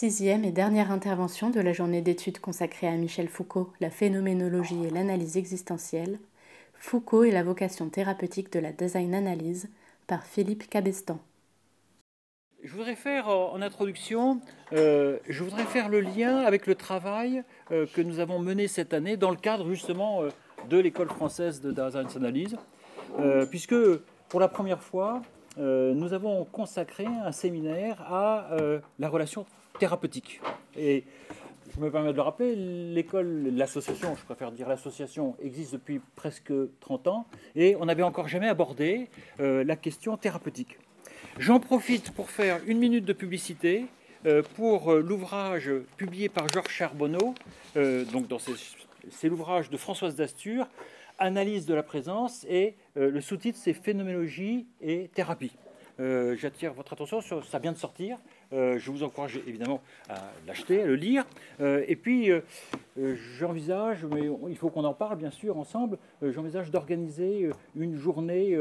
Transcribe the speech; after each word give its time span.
Sixième 0.00 0.44
et 0.44 0.52
dernière 0.52 0.92
intervention 0.92 1.50
de 1.50 1.58
la 1.58 1.72
journée 1.72 2.02
d'études 2.02 2.38
consacrée 2.38 2.86
à 2.86 2.92
Michel 2.92 3.26
Foucault, 3.26 3.72
la 3.80 3.90
phénoménologie 3.90 4.84
et 4.84 4.90
l'analyse 4.90 5.36
existentielle, 5.36 6.20
Foucault 6.74 7.24
et 7.24 7.32
la 7.32 7.42
vocation 7.42 7.88
thérapeutique 7.88 8.52
de 8.52 8.60
la 8.60 8.70
design 8.70 9.12
analyse, 9.12 9.68
par 10.06 10.22
Philippe 10.22 10.70
Cabestan. 10.70 11.18
Je 12.62 12.72
voudrais 12.72 12.94
faire 12.94 13.26
en 13.26 13.60
introduction, 13.60 14.40
euh, 14.72 15.18
je 15.28 15.42
voudrais 15.42 15.64
faire 15.64 15.88
le 15.88 15.98
lien 15.98 16.36
avec 16.36 16.68
le 16.68 16.76
travail 16.76 17.42
euh, 17.72 17.84
que 17.92 18.00
nous 18.00 18.20
avons 18.20 18.38
mené 18.38 18.68
cette 18.68 18.94
année 18.94 19.16
dans 19.16 19.30
le 19.32 19.36
cadre 19.36 19.68
justement 19.68 20.22
euh, 20.22 20.28
de 20.70 20.78
l'école 20.78 21.08
française 21.08 21.60
de 21.60 21.72
design 21.72 22.06
analyse, 22.14 22.56
puisque 23.50 23.74
pour 24.28 24.38
la 24.38 24.46
première 24.46 24.80
fois, 24.80 25.22
nous 25.56 26.12
avons 26.12 26.44
consacré 26.44 27.04
un 27.04 27.32
séminaire 27.32 28.00
à 28.02 28.50
la 29.00 29.08
relation 29.08 29.44
thérapeutique. 29.78 30.40
Et 30.76 31.04
je 31.74 31.80
me 31.80 31.90
permets 31.90 32.12
de 32.12 32.16
le 32.16 32.22
rappeler, 32.22 32.56
l'école, 32.56 33.50
l'association, 33.54 34.16
je 34.16 34.24
préfère 34.24 34.52
dire 34.52 34.68
l'association, 34.68 35.36
existe 35.40 35.74
depuis 35.74 36.00
presque 36.16 36.52
30 36.80 37.06
ans 37.08 37.26
et 37.54 37.76
on 37.76 37.84
n'avait 37.84 38.02
encore 38.02 38.28
jamais 38.28 38.48
abordé 38.48 39.08
euh, 39.40 39.64
la 39.64 39.76
question 39.76 40.16
thérapeutique. 40.16 40.78
J'en 41.38 41.60
profite 41.60 42.10
pour 42.12 42.30
faire 42.30 42.60
une 42.66 42.78
minute 42.78 43.04
de 43.04 43.12
publicité 43.12 43.86
euh, 44.26 44.42
pour 44.56 44.92
euh, 44.92 45.00
l'ouvrage 45.00 45.70
publié 45.96 46.28
par 46.28 46.48
Georges 46.48 46.72
Charbonneau, 46.72 47.34
donc 47.76 48.26
dans 48.26 48.38
c'est 49.10 49.28
l'ouvrage 49.28 49.70
de 49.70 49.76
Françoise 49.76 50.16
Dastur, 50.16 50.66
Analyse 51.20 51.66
de 51.66 51.74
la 51.74 51.82
présence, 51.82 52.44
et 52.48 52.74
le 52.96 53.20
sous-titre 53.20 53.58
c'est 53.60 53.72
Phénoménologie 53.72 54.66
et 54.80 55.08
thérapie. 55.14 55.52
J'attire 55.98 56.72
votre 56.74 56.92
attention 56.92 57.20
sur 57.20 57.44
ça 57.44 57.58
vient 57.58 57.72
de 57.72 57.76
sortir. 57.76 58.18
Euh, 58.52 58.78
je 58.78 58.90
vous 58.90 59.02
encourage 59.02 59.36
évidemment 59.46 59.82
à 60.08 60.16
l'acheter, 60.46 60.82
à 60.82 60.86
le 60.86 60.94
lire. 60.94 61.24
Euh, 61.60 61.84
et 61.86 61.96
puis, 61.96 62.30
euh, 62.30 62.40
j'envisage, 63.38 64.06
mais 64.06 64.28
il 64.48 64.56
faut 64.56 64.70
qu'on 64.70 64.84
en 64.84 64.94
parle 64.94 65.18
bien 65.18 65.30
sûr 65.30 65.58
ensemble, 65.58 65.98
j'envisage 66.22 66.70
d'organiser 66.70 67.50
une 67.76 67.96
journée 67.96 68.56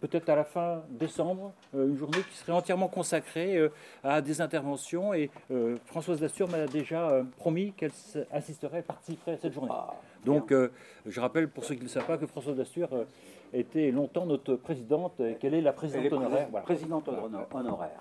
peut-être 0.00 0.28
à 0.28 0.36
la 0.36 0.44
fin 0.44 0.82
décembre, 0.90 1.52
une 1.74 1.96
journée 1.96 2.18
qui 2.30 2.36
serait 2.36 2.52
entièrement 2.52 2.88
consacrée 2.88 3.68
à 4.02 4.20
des 4.20 4.40
interventions. 4.40 5.14
Et 5.14 5.30
Françoise 5.86 6.20
Dassure 6.20 6.48
m'a 6.48 6.66
déjà 6.66 7.22
promis 7.36 7.72
qu'elle 7.72 7.92
assisterait, 8.32 8.82
participerait 8.82 9.34
à 9.34 9.38
cette 9.38 9.52
journée. 9.52 9.70
Ah, 9.72 9.94
Donc, 10.24 10.52
je 11.06 11.20
rappelle 11.20 11.48
pour 11.48 11.64
ceux 11.64 11.74
qui 11.74 11.80
ne 11.80 11.86
le 11.86 11.90
savent 11.90 12.06
pas 12.06 12.18
que 12.18 12.26
Françoise 12.26 12.56
Dassure 12.56 12.90
était 13.52 13.90
longtemps 13.90 14.26
notre 14.26 14.56
présidente, 14.56 15.20
qu'elle 15.40 15.54
est 15.54 15.60
la 15.60 15.72
présidente 15.72 16.12
honoraire. 16.12 16.48
Présidente 16.62 17.08
honoraire. 17.08 18.00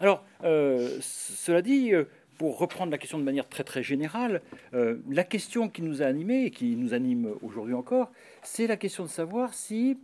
Alors, 0.00 0.24
euh, 0.44 0.98
cela 1.00 1.62
dit, 1.62 1.94
euh, 1.94 2.04
pour 2.38 2.58
reprendre 2.58 2.90
la 2.90 2.98
question 2.98 3.18
de 3.18 3.24
manière 3.24 3.48
très 3.48 3.64
très 3.64 3.82
générale, 3.82 4.42
euh, 4.74 4.98
la 5.08 5.24
question 5.24 5.68
qui 5.68 5.82
nous 5.82 6.02
a 6.02 6.06
animés 6.06 6.44
et 6.44 6.50
qui 6.50 6.76
nous 6.76 6.94
anime 6.94 7.34
aujourd'hui 7.42 7.74
encore, 7.74 8.10
c'est 8.42 8.66
la 8.66 8.76
question 8.76 9.04
de 9.04 9.08
savoir 9.08 9.54
si 9.54 9.98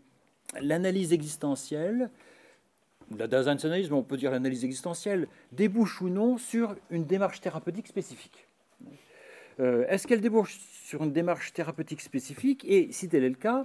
l'analyse 0.60 1.12
existentielle, 1.12 2.10
la 3.16 3.26
Dasein-analyse, 3.26 3.90
on 3.92 4.02
peut 4.02 4.16
dire 4.16 4.30
l'analyse 4.30 4.64
existentielle, 4.64 5.28
débouche 5.52 6.00
ou 6.02 6.08
non 6.08 6.36
sur 6.36 6.76
une 6.90 7.04
démarche 7.04 7.40
thérapeutique 7.40 7.88
spécifique. 7.88 8.46
Est-ce 9.58 10.06
qu'elle 10.06 10.20
débouche 10.20 10.56
sur 10.84 11.02
une 11.02 11.10
démarche 11.10 11.52
thérapeutique 11.52 12.00
spécifique? 12.00 12.64
Et 12.68 12.92
si 12.92 13.08
tel 13.08 13.24
est 13.24 13.28
le 13.28 13.34
cas, 13.34 13.64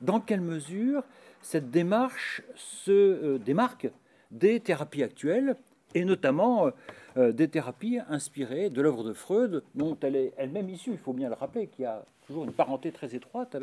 dans 0.00 0.20
quelle 0.20 0.40
mesure 0.40 1.02
cette 1.42 1.70
démarche 1.70 2.42
se 2.56 2.90
euh, 2.90 3.38
démarque 3.38 3.88
des 4.30 4.60
thérapies 4.60 5.02
actuelles, 5.02 5.56
et 5.94 6.04
notamment 6.04 6.70
euh, 7.16 7.32
des 7.32 7.48
thérapies 7.48 7.98
inspirées 8.08 8.70
de 8.70 8.80
l'œuvre 8.80 9.02
de 9.02 9.12
Freud, 9.12 9.64
dont 9.74 9.98
elle 10.02 10.14
est 10.16 10.32
elle-même 10.36 10.68
issue, 10.68 10.92
il 10.92 10.98
faut 10.98 11.12
bien 11.12 11.28
le 11.28 11.34
rappeler, 11.34 11.66
qui 11.66 11.84
a 11.84 12.04
toujours 12.26 12.44
une 12.44 12.52
parenté 12.52 12.92
très 12.92 13.16
étroite 13.16 13.56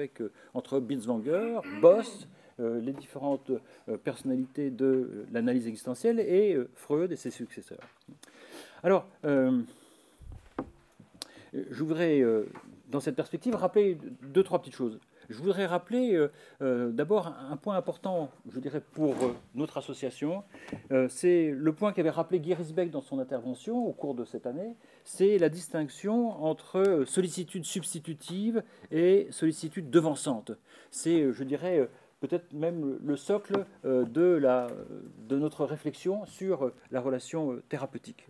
entre 0.54 0.80
Binswanger, 0.80 1.62
Boss, 1.82 2.28
les 2.60 2.92
différentes 2.92 3.52
personnalités 4.04 4.72
de 4.72 5.26
l'analyse 5.32 5.68
existentielle, 5.68 6.20
et 6.20 6.58
Freud 6.74 7.12
et 7.14 7.16
ses 7.16 7.30
successeurs. 7.30 7.88
Alors, 8.84 9.08
je 9.24 9.64
voudrais, 11.84 12.22
dans 12.90 13.00
cette 13.00 13.16
perspective, 13.16 13.56
rappeler 13.56 13.98
deux, 14.24 14.44
trois 14.44 14.60
petites 14.60 14.76
choses. 14.76 15.00
Je 15.30 15.38
voudrais 15.38 15.66
rappeler 15.66 16.16
euh, 16.16 16.32
euh, 16.62 16.92
d'abord 16.92 17.28
un 17.28 17.58
point 17.58 17.76
important, 17.76 18.32
je 18.50 18.60
dirais, 18.60 18.82
pour 18.94 19.12
euh, 19.12 19.36
notre 19.56 19.78
association. 19.78 20.44
c'est 21.10 21.52
le 21.52 21.74
point 21.74 21.92
qu'avait 21.92 22.10
rappelé 22.10 22.40
Guy 22.40 22.54
Risbeck 22.54 22.92
dans 22.92 23.02
son 23.02 23.20
intervention 23.20 23.86
au 23.86 23.92
cours 23.92 24.16
de 24.16 24.26
cette 24.26 24.46
année. 24.46 24.76
C'est 25.04 25.38
la 25.38 25.50
distinction 25.50 26.44
entre 26.44 27.04
sollicitude 27.06 27.66
substitutive 27.66 28.64
et 28.92 29.28
sollicitude 29.32 29.90
devançante. 29.90 30.52
C'est, 30.92 31.32
je 31.32 31.44
dirais, 31.44 31.90
peut-être 32.20 32.54
même 32.54 32.98
le 33.04 33.16
socle 33.18 33.66
de 33.84 34.40
notre 35.32 35.66
réflexion 35.66 36.26
sur 36.26 36.72
la 36.92 37.02
relation 37.02 37.60
thérapeutique. 37.70 38.28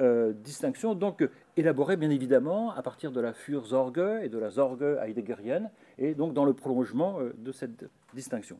Euh, 0.00 0.32
distinction, 0.32 0.96
donc 0.96 1.24
élaborée 1.56 1.96
bien 1.96 2.10
évidemment 2.10 2.72
à 2.72 2.82
partir 2.82 3.12
de 3.12 3.20
la 3.20 3.32
Fürsorge 3.32 4.22
et 4.22 4.28
de 4.28 4.38
la 4.38 4.50
Sorge 4.50 4.82
heideggerienne, 4.82 5.70
et 5.98 6.14
donc 6.14 6.34
dans 6.34 6.44
le 6.44 6.52
prolongement 6.52 7.20
euh, 7.20 7.32
de 7.38 7.52
cette 7.52 7.84
distinction. 8.12 8.58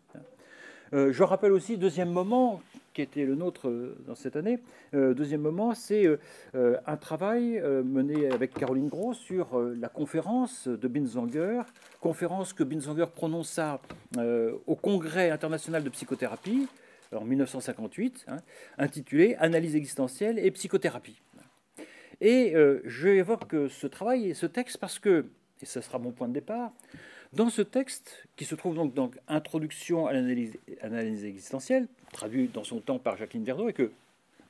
Euh, 0.93 1.11
je 1.11 1.23
rappelle 1.25 1.51
aussi, 1.51 1.77
deuxième 1.77 2.13
moment 2.13 2.61
qui 2.93 3.03
était 3.03 3.25
le 3.25 3.35
nôtre 3.35 3.69
dans 4.07 4.15
cette 4.15 4.37
année, 4.37 4.61
deuxième 4.93 5.41
moment, 5.41 5.75
c'est 5.75 6.07
un 6.55 6.97
travail 6.97 7.61
mené 7.85 8.31
avec 8.31 8.55
Caroline 8.55 8.87
Gros 8.87 9.15
sur 9.15 9.61
la 9.61 9.89
conférence 9.89 10.69
de 10.69 10.87
Binswanger, 10.87 11.63
conférence 12.01 12.53
que 12.53 12.63
Binswanger 12.63 13.07
prononça 13.13 13.81
au 14.17 14.77
Congrès 14.77 15.31
international 15.31 15.83
de 15.83 15.89
psychothérapie, 15.89 16.69
en 17.15 17.25
1958, 17.25 18.27
hein, 18.29 18.37
intitulée 18.79 19.35
Analyse 19.39 19.77
existentielle 19.77 20.39
et 20.39 20.51
psychothérapie. 20.51 21.21
Et 22.21 22.55
euh, 22.55 22.81
je 22.85 23.09
évoque 23.09 23.55
ce 23.69 23.87
travail 23.87 24.31
et 24.31 24.35
ce 24.35 24.47
texte 24.47 24.79
parce 24.79 24.99
que, 24.99 25.27
et 25.63 25.67
ce 25.67 25.81
sera 25.81 25.99
mon 25.99 26.13
point 26.13 26.29
de 26.29 26.33
départ, 26.33 26.73
dans 27.33 27.51
ce 27.51 27.63
texte, 27.63 28.27
qui 28.37 28.45
se 28.45 28.55
trouve 28.55 28.77
donc 28.77 28.95
dans 28.95 29.11
Introduction 29.27 30.07
à 30.07 30.13
l'analyse 30.13 31.25
existentielle, 31.25 31.89
traduit 32.13 32.49
dans 32.49 32.63
son 32.63 32.79
temps 32.79 32.99
par 32.99 33.17
Jacqueline 33.17 33.45
Verdeau 33.45 33.69
et 33.69 33.73
que 33.73 33.91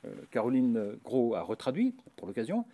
euh, 0.05 0.09
Caroline 0.29 0.97
Gros 1.03 1.33
a 1.35 1.41
retraduit 1.41 1.95
pour 2.15 2.27
l'occasion, 2.27 2.65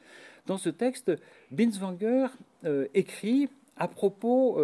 dans 0.47 0.57
ce 0.57 0.69
texte, 0.69 1.11
Binswanger 1.51 2.27
euh, 2.65 2.87
écrit 2.93 3.47
à 3.77 3.87
propos 3.87 4.59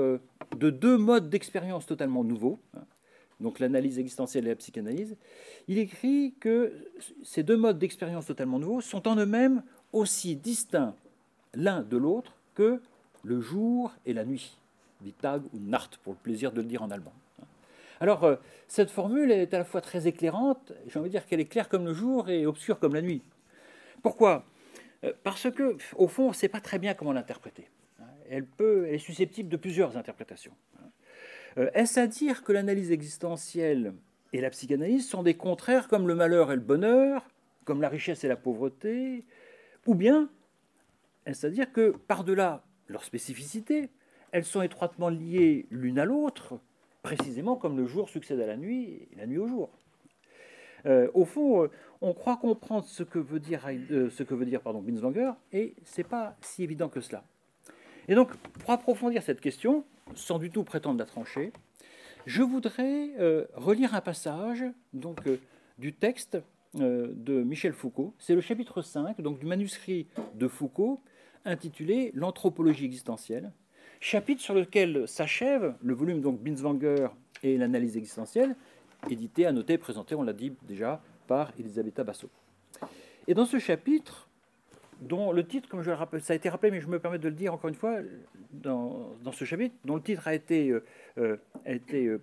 de 0.56 0.70
deux 0.70 0.98
modes 0.98 1.30
d'expérience 1.30 1.88
totalement 1.88 2.24
nouveaux, 2.24 2.60
hein, 2.76 2.82
donc 3.40 3.60
l'analyse 3.60 4.00
existentielle 4.00 4.46
et 4.46 4.50
la 4.50 4.56
psychanalyse, 4.56 5.16
il 5.68 5.78
écrit 5.78 6.34
que 6.40 6.74
ces 7.24 7.44
deux 7.44 7.58
modes 7.58 7.78
d'expérience 7.78 8.26
totalement 8.26 8.60
nouveaux 8.60 8.82
sont 8.82 9.08
en 9.08 9.16
eux-mêmes 9.16 9.64
aussi 9.94 10.36
distincts 10.36 10.96
l'un 11.54 11.82
de 11.82 11.98
l'autre 11.98 12.34
que 12.56 12.82
le 13.24 13.42
jour 13.42 13.94
et 14.06 14.14
la 14.14 14.26
nuit, 14.26 14.58
dit 15.02 15.14
ou 15.54 15.60
Nacht, 15.60 15.98
pour 15.98 16.14
le 16.14 16.20
plaisir 16.20 16.52
de 16.52 16.62
le 16.62 16.68
dire 16.68 16.82
en 16.82 16.90
allemand. 16.90 17.14
Alors, 18.00 18.24
euh, 18.24 18.36
cette 18.68 18.92
formule 18.92 19.32
est 19.32 19.54
à 19.54 19.60
la 19.60 19.66
fois 19.66 19.82
très 19.82 20.08
éclairante, 20.08 20.72
j'ai 20.88 21.00
envie 21.00 21.10
de 21.10 21.14
dire 21.14 21.26
qu'elle 21.26 21.40
est 21.40 21.46
claire 21.46 21.68
comme 21.68 21.86
le 21.86 21.94
jour 21.94 22.30
et 22.30 22.46
obscure 22.46 22.80
comme 22.80 22.94
la 22.94 23.02
nuit. 23.02 23.22
Pourquoi? 24.04 24.46
Euh, 25.04 25.14
Parce 25.24 25.50
que, 25.52 25.78
au 25.96 26.08
fond, 26.08 26.26
on 26.26 26.30
ne 26.30 26.34
sait 26.34 26.50
pas 26.50 26.62
très 26.62 26.80
bien 26.80 26.94
comment 26.94 27.14
l'interpréter. 27.14 27.68
Elle, 28.30 28.46
peut, 28.46 28.86
elle 28.88 28.96
est 28.96 29.00
susceptible 29.00 29.50
de 29.50 29.58
plusieurs 29.58 29.98
interprétations. 29.98 30.54
Euh, 31.58 31.70
est-ce 31.74 32.00
à 32.00 32.08
dire 32.08 32.44
que 32.44 32.52
l'analyse 32.52 32.92
existentielle 32.92 33.94
et 34.34 34.42
la 34.42 34.50
psychanalyse 34.50 35.08
sont 35.08 35.24
des 35.24 35.34
contraires 35.34 35.88
comme 35.88 36.08
le 36.08 36.16
malheur 36.16 36.52
et 36.52 36.56
le 36.56 36.62
bonheur, 36.62 37.26
comme 37.66 37.82
la 37.82 37.90
richesse 37.90 38.24
et 38.24 38.28
la 38.28 38.36
pauvreté 38.36 39.26
Ou 39.86 39.96
bien, 39.96 40.30
est-ce 41.26 41.48
à 41.48 41.50
dire 41.50 41.72
que 41.72 41.96
par-delà 42.08 42.64
leur 42.88 43.04
spécificité, 43.04 43.90
elles 44.32 44.46
sont 44.46 44.62
étroitement 44.62 45.10
liées 45.10 45.66
l'une 45.72 46.00
à 46.00 46.06
l'autre, 46.06 46.60
précisément 47.02 47.56
comme 47.56 47.78
le 47.78 47.88
jour 47.88 48.10
succède 48.10 48.40
à 48.40 48.46
la 48.46 48.58
nuit 48.58 49.08
et 49.12 49.16
la 49.18 49.26
nuit 49.26 49.40
au 49.40 49.48
jour? 49.48 49.70
Euh, 50.86 51.10
au 51.16 51.26
fond, 51.26 51.64
euh, 51.64 51.72
on 52.02 52.14
croit 52.14 52.38
comprendre 52.38 52.86
ce 52.86 53.02
que 53.02 53.18
veut 53.18 53.40
dire, 53.40 53.68
ce 53.90 54.24
que 54.24 54.36
et 55.54 55.76
ce 55.84 56.02
n'est 56.02 56.08
pas 56.08 56.36
si 56.42 56.64
évident 56.64 56.88
que 56.88 57.02
cela. 57.02 57.24
Et 58.08 58.16
donc, 58.16 58.36
pour 58.60 58.70
approfondir 58.70 59.24
cette 59.24 59.42
question, 59.42 59.84
sans 60.16 60.40
du 60.40 60.50
tout 60.50 60.64
prétendre 60.64 61.00
la 61.00 61.06
trancher, 61.06 61.52
je 62.26 62.44
voudrais 62.44 63.12
euh, 63.20 63.46
relire 63.54 63.96
un 63.96 64.02
passage 64.02 64.66
donc, 64.94 65.26
euh, 65.28 65.38
du 65.78 65.94
texte 65.94 66.38
euh, 66.76 67.14
de 67.16 67.42
Michel 67.42 67.74
Foucault. 67.74 68.14
C'est 68.20 68.36
le 68.36 68.42
chapitre 68.42 68.82
5 68.82 69.22
donc, 69.22 69.40
du 69.40 69.46
manuscrit 69.46 70.08
de 70.36 70.48
Foucault 70.48 71.02
intitulé 71.46 72.12
L'anthropologie 72.14 72.86
existentielle, 72.86 73.54
chapitre 74.02 74.42
sur 74.42 74.54
lequel 74.54 75.08
s'achève 75.08 75.76
le 75.82 75.94
volume 75.94 76.20
donc 76.20 76.42
Binswanger 76.42 77.08
et 77.44 77.58
l'analyse 77.58 77.96
existentielle, 77.96 78.56
édité, 79.10 79.46
annoté, 79.46 79.78
présenté, 79.78 80.14
on 80.16 80.24
l'a 80.24 80.34
dit 80.34 80.54
déjà, 80.64 81.02
par 81.28 81.54
Elisabetta 81.58 82.04
Basso. 82.04 82.30
Et 83.28 83.34
dans 83.34 83.46
ce 83.46 83.60
chapitre, 83.60 84.27
dont 85.02 85.32
le 85.32 85.46
titre, 85.46 85.70
comme 85.70 85.82
je 85.82 85.90
le 85.90 85.96
rappelle, 85.96 86.22
ça 86.22 86.34
a 86.34 86.36
été 86.36 86.50
rappelé, 86.50 86.72
mais 86.72 86.82
je 86.82 86.88
me 86.88 87.00
permets 87.00 87.20
de 87.20 87.28
le 87.28 87.36
dire 87.36 87.54
encore 87.54 87.70
une 87.70 87.76
fois, 87.76 87.98
dans, 88.52 89.16
ce 89.32 89.46
chapitre, 89.46 89.76
dont 89.86 89.96
le 89.96 90.02
titre 90.02 90.28
a 90.28 90.34
été, 90.34 90.74
a 91.18 91.72
été 91.72 92.18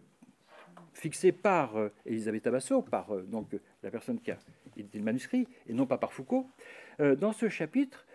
fixé 0.92 1.32
par 1.32 1.74
Elisabeth 2.06 2.46
Abasso, 2.46 2.82
par 2.82 3.14
donc, 3.28 3.48
la 3.82 3.90
personne 3.90 4.18
qui 4.20 4.30
a 4.30 4.38
édité 4.76 4.98
le 4.98 5.04
manuscrit, 5.04 5.46
et 5.68 5.72
non 5.72 5.86
pas 5.86 5.98
par 5.98 6.12
Foucault. 6.12 6.48
dans 6.98 7.32
ce 7.32 7.48
chapitre, 7.48 8.06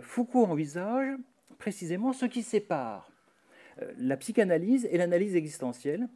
Foucault 0.00 0.44
envisage 0.44 1.16
précisément 1.58 2.12
ce 2.12 2.26
qui 2.26 2.42
sépare 2.42 3.10
la 3.98 4.16
psychanalyse 4.16 4.88
et 4.90 4.98
l'analyse 4.98 5.36
existentielle, 5.36 6.08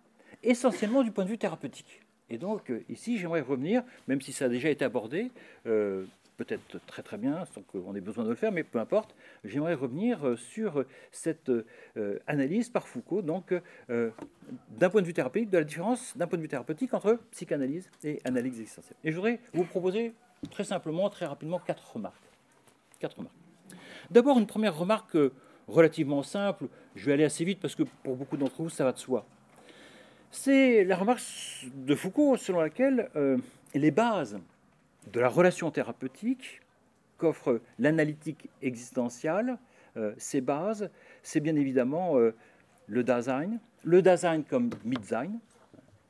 essentiellement 0.42 1.02
du 1.02 1.10
point 1.10 1.24
de 1.24 1.30
vue 1.30 1.38
thérapeutique. 1.38 2.00
Et 2.30 2.38
donc, 2.38 2.70
euh, 2.70 2.84
ici, 2.88 3.18
j'aimerais 3.18 3.40
revenir, 3.40 3.82
même 4.06 4.20
si 4.20 4.32
ça 4.32 4.46
a 4.46 4.48
déjà 4.48 4.68
été 4.68 4.84
abordé, 4.84 5.30
euh, 5.66 6.04
peut-être 6.38 6.80
très 6.86 7.02
très 7.02 7.18
bien, 7.18 7.44
sans 7.44 7.60
qu'on 7.60 7.94
ait 7.94 8.00
besoin 8.00 8.24
de 8.24 8.30
le 8.30 8.34
faire, 8.34 8.50
mais 8.50 8.62
peu 8.62 8.78
importe, 8.78 9.14
j'aimerais 9.44 9.74
revenir 9.74 10.26
euh, 10.26 10.36
sur 10.36 10.84
cette 11.12 11.50
analyse 12.26 12.70
par 12.70 12.88
Foucault, 12.88 13.22
donc 13.22 13.54
d'un 13.88 14.90
point 14.90 15.02
de 15.02 15.06
vue 15.06 15.12
thérapeutique, 15.12 15.50
de 15.50 15.58
la 15.58 15.64
différence 15.64 16.16
d'un 16.16 16.26
point 16.26 16.38
de 16.38 16.42
vue 16.42 16.48
thérapeutique 16.48 16.94
entre 16.94 17.18
psychanalyse 17.32 17.90
et 18.04 18.20
analyse 18.24 18.60
existentielle. 18.60 18.96
Et 19.04 19.10
je 19.10 19.16
voudrais 19.16 19.40
vous 19.52 19.64
proposer 19.64 20.14
très 20.50 20.64
simplement, 20.64 21.10
très 21.10 21.26
rapidement, 21.26 21.58
quatre 21.58 21.94
remarques. 21.94 22.14
Quatre 22.98 23.18
remarques. 23.18 23.34
D'abord, 24.10 24.38
une 24.38 24.46
première 24.46 24.76
remarque 24.76 25.16
relativement 25.66 26.22
simple, 26.22 26.68
je 26.94 27.04
vais 27.06 27.12
aller 27.12 27.24
assez 27.24 27.44
vite 27.44 27.60
parce 27.60 27.74
que 27.74 27.82
pour 28.02 28.16
beaucoup 28.16 28.36
d'entre 28.36 28.62
vous, 28.62 28.70
ça 28.70 28.84
va 28.84 28.92
de 28.92 28.98
soi 28.98 29.26
c'est 30.30 30.84
la 30.84 30.96
remarque 30.96 31.22
de 31.74 31.94
Foucault 31.94 32.36
selon 32.36 32.60
laquelle 32.60 33.10
euh, 33.16 33.38
les 33.74 33.90
bases 33.90 34.38
de 35.12 35.20
la 35.20 35.28
relation 35.28 35.70
thérapeutique 35.70 36.60
qu'offre 37.16 37.60
l'analytique 37.78 38.48
existentielle, 38.62 39.58
euh, 39.96 40.14
ces 40.18 40.40
bases, 40.40 40.90
c'est 41.22 41.40
bien 41.40 41.56
évidemment 41.56 42.16
euh, 42.18 42.34
le 42.86 43.02
Dasein, 43.02 43.58
le 43.84 44.02
Dasein 44.02 44.42
comme 44.42 44.70
Mitsein, 44.84 45.32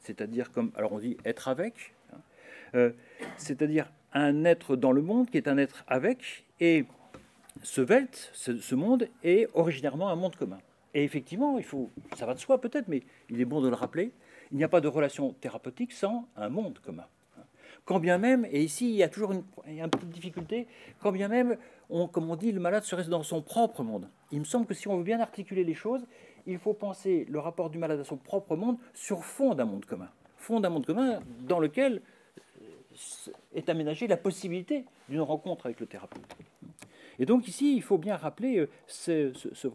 c'est-à-dire 0.01 0.53
comme, 0.53 0.73
alors 0.77 0.93
on 0.93 0.99
dit 0.99 1.17
être 1.25 1.49
avec, 1.49 1.95
hein, 2.75 2.93
c'est-à-dire 3.37 3.91
un 4.13 4.45
être 4.45 4.77
dans 4.77 4.93
le 4.93 5.03
monde 5.03 5.31
qui 5.31 5.37
est 5.37 5.49
un 5.49 5.59
être 5.59 5.85
avec, 5.87 6.45
et 6.61 6.85
ce 7.63 7.81
Welt, 7.81 8.31
ce 8.33 8.75
monde, 8.75 9.09
est 9.25 9.49
originairement 9.55 10.09
un 10.09 10.17
monde 10.17 10.37
commun. 10.37 10.59
Et 10.95 11.05
effectivement, 11.05 11.59
il 11.59 11.65
faut, 11.65 11.91
ça 12.17 12.27
va 12.27 12.35
de 12.35 12.39
soi 12.39 12.61
peut-être, 12.61 12.89
mais 12.89 13.03
il 13.29 13.41
est 13.41 13.45
bon 13.45 13.61
de 13.61 13.69
le 13.69 13.75
rappeler, 13.75 14.13
il 14.51 14.57
n'y 14.57 14.65
a 14.65 14.69
pas 14.69 14.81
de 14.81 14.89
relation 14.89 15.33
thérapeutique 15.35 15.93
sans 15.93 16.27
un 16.37 16.49
monde 16.49 16.79
commun. 16.79 17.07
Quand 17.89 18.01
bien 18.01 18.19
même, 18.19 18.47
et 18.51 18.63
ici 18.63 18.91
il 18.91 18.97
y 18.97 19.03
a 19.03 19.09
toujours 19.09 19.33
une, 19.33 19.45
petite 19.89 20.11
difficulté, 20.11 20.67
quand 21.01 21.11
bien 21.11 21.27
même, 21.27 21.57
on, 21.89 22.07
comme 22.07 22.29
on 22.29 22.37
dit, 22.37 22.53
le 22.53 22.61
malade 22.61 22.83
serait 22.83 23.05
dans 23.05 23.23
son 23.23 23.41
propre 23.41 23.83
monde. 23.83 24.11
Il 24.31 24.41
me 24.41 24.45
semble 24.45 24.67
que 24.67 24.75
si 24.75 24.89
on 24.89 24.99
veut 24.99 25.05
bien 25.05 25.21
articuler 25.21 25.65
les 25.65 25.73
choses, 25.73 26.07
il 26.45 26.59
faut 26.59 26.75
penser 26.75 27.27
le 27.31 27.39
rapport 27.39 27.71
du 27.71 27.79
malade 27.79 27.99
à 27.99 28.05
son 28.05 28.19
propre 28.19 28.57
monde 28.57 28.77
sur 28.93 29.25
fond 29.25 29.55
d'un 29.55 29.65
monde 29.65 29.87
commun. 29.87 30.11
Fond 30.37 30.61
d'un 30.61 30.69
monde 30.69 30.85
commun 30.85 31.21
dans 31.47 31.61
lequel 31.61 32.03
euh, 32.61 33.33
est 33.55 33.71
aménagée 33.71 34.07
la 34.07 34.19
possibilité 34.19 34.85
d'une 35.09 35.23
rencontre 35.23 35.65
avec 35.65 35.81
le 35.81 35.87
thérapeute. 35.87 36.37
Et 37.19 37.25
donc 37.25 37.49
ici, 37.49 37.75
il 37.75 37.83
faut 37.83 37.97
bien 37.97 38.17
rappeler 38.17 38.59
euh, 38.59 38.69
ce, 38.87 39.33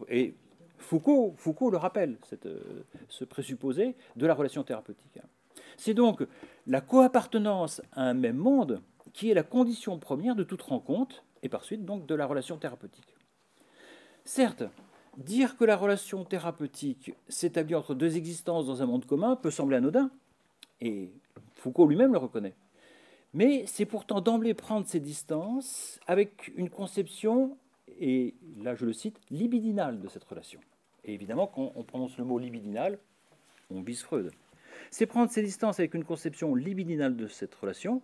et 0.08 0.36
Foucault, 0.78 1.34
Foucault 1.36 1.72
le 1.72 1.78
rappelle, 1.78 2.18
euh, 2.46 2.84
ce 3.10 3.26
présupposé 3.26 3.96
de 4.16 4.28
la 4.28 4.36
relation 4.36 4.64
thérapeutique. 4.64 5.18
C'est 5.78 5.94
donc 5.94 6.26
la 6.68 6.82
coappartenance 6.82 7.82
à 7.94 8.04
un 8.04 8.14
même 8.14 8.38
monde 8.38 8.82
qui 9.14 9.30
est 9.30 9.34
la 9.34 9.44
condition 9.44 10.00
première 10.00 10.36
de 10.36 10.44
toute 10.44 10.62
rencontre 10.62 11.24
et 11.44 11.50
par 11.50 11.64
suite 11.64 11.86
donc 11.86 12.06
de 12.06 12.16
la 12.16 12.26
relation 12.26 12.58
thérapeutique. 12.58 13.16
Certes, 14.26 14.64
dire 15.18 15.58
que 15.58 15.66
la 15.66 15.76
relation 15.76 16.24
thérapeutique 16.24 17.14
s'établit 17.28 17.76
entre 17.76 17.94
deux 17.94 18.18
existences 18.18 18.66
dans 18.66 18.82
un 18.82 18.86
monde 18.86 19.06
commun 19.06 19.36
peut 19.36 19.52
sembler 19.52 19.78
anodin, 19.78 20.10
et 20.82 21.12
Foucault 21.56 21.88
lui-même 21.88 22.14
le 22.14 22.18
reconnaît. 22.18 22.56
Mais 23.34 23.66
c'est 23.68 23.86
pourtant 23.86 24.22
d'emblée 24.22 24.54
prendre 24.54 24.88
ces 24.88 25.00
distances 25.00 26.00
avec 26.08 26.52
une 26.56 26.70
conception, 26.70 27.58
et 28.00 28.36
là 28.62 28.76
je 28.76 28.86
le 28.86 28.94
cite, 28.94 29.20
libidinale 29.30 30.00
de 30.00 30.08
cette 30.08 30.24
relation. 30.24 30.60
Et 31.04 31.14
évidemment, 31.14 31.48
quand 31.48 31.74
on 31.76 31.84
prononce 31.84 32.18
le 32.18 32.24
mot 32.24 32.40
libidinal, 32.40 32.98
on 33.70 33.82
vise 33.82 34.02
Freud. 34.02 34.32
C'est 34.92 35.06
prendre 35.06 35.32
ses 35.32 35.42
distances 35.42 35.80
avec 35.80 35.94
une 35.94 36.04
conception 36.04 36.56
libidinale 36.56 37.16
de 37.16 37.28
cette 37.28 37.54
relation. 37.56 38.02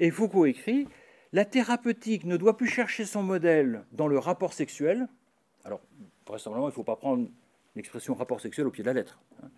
Et 0.00 0.10
Foucault 0.10 0.46
écrit 0.46 0.86
La 1.32 1.44
thérapeutique 1.44 2.24
ne 2.24 2.36
doit 2.36 2.56
plus 2.56 2.68
chercher 2.68 3.04
son 3.04 3.22
modèle 3.22 3.84
dans 3.92 4.08
le 4.08 4.18
rapport 4.18 4.52
sexuel. 4.52 5.08
Alors, 5.64 5.80
vraisemblablement, 6.26 6.68
il 6.68 6.72
ne 6.72 6.74
faut 6.74 6.84
pas 6.84 6.96
prendre 6.96 7.28
l'expression 7.76 8.14
rapport 8.14 8.40
sexuel 8.40 8.66
au 8.66 8.70
pied 8.70 8.82
de 8.82 8.88
la 8.88 8.94
lettre. 8.94 9.20
Hein. 9.42 9.48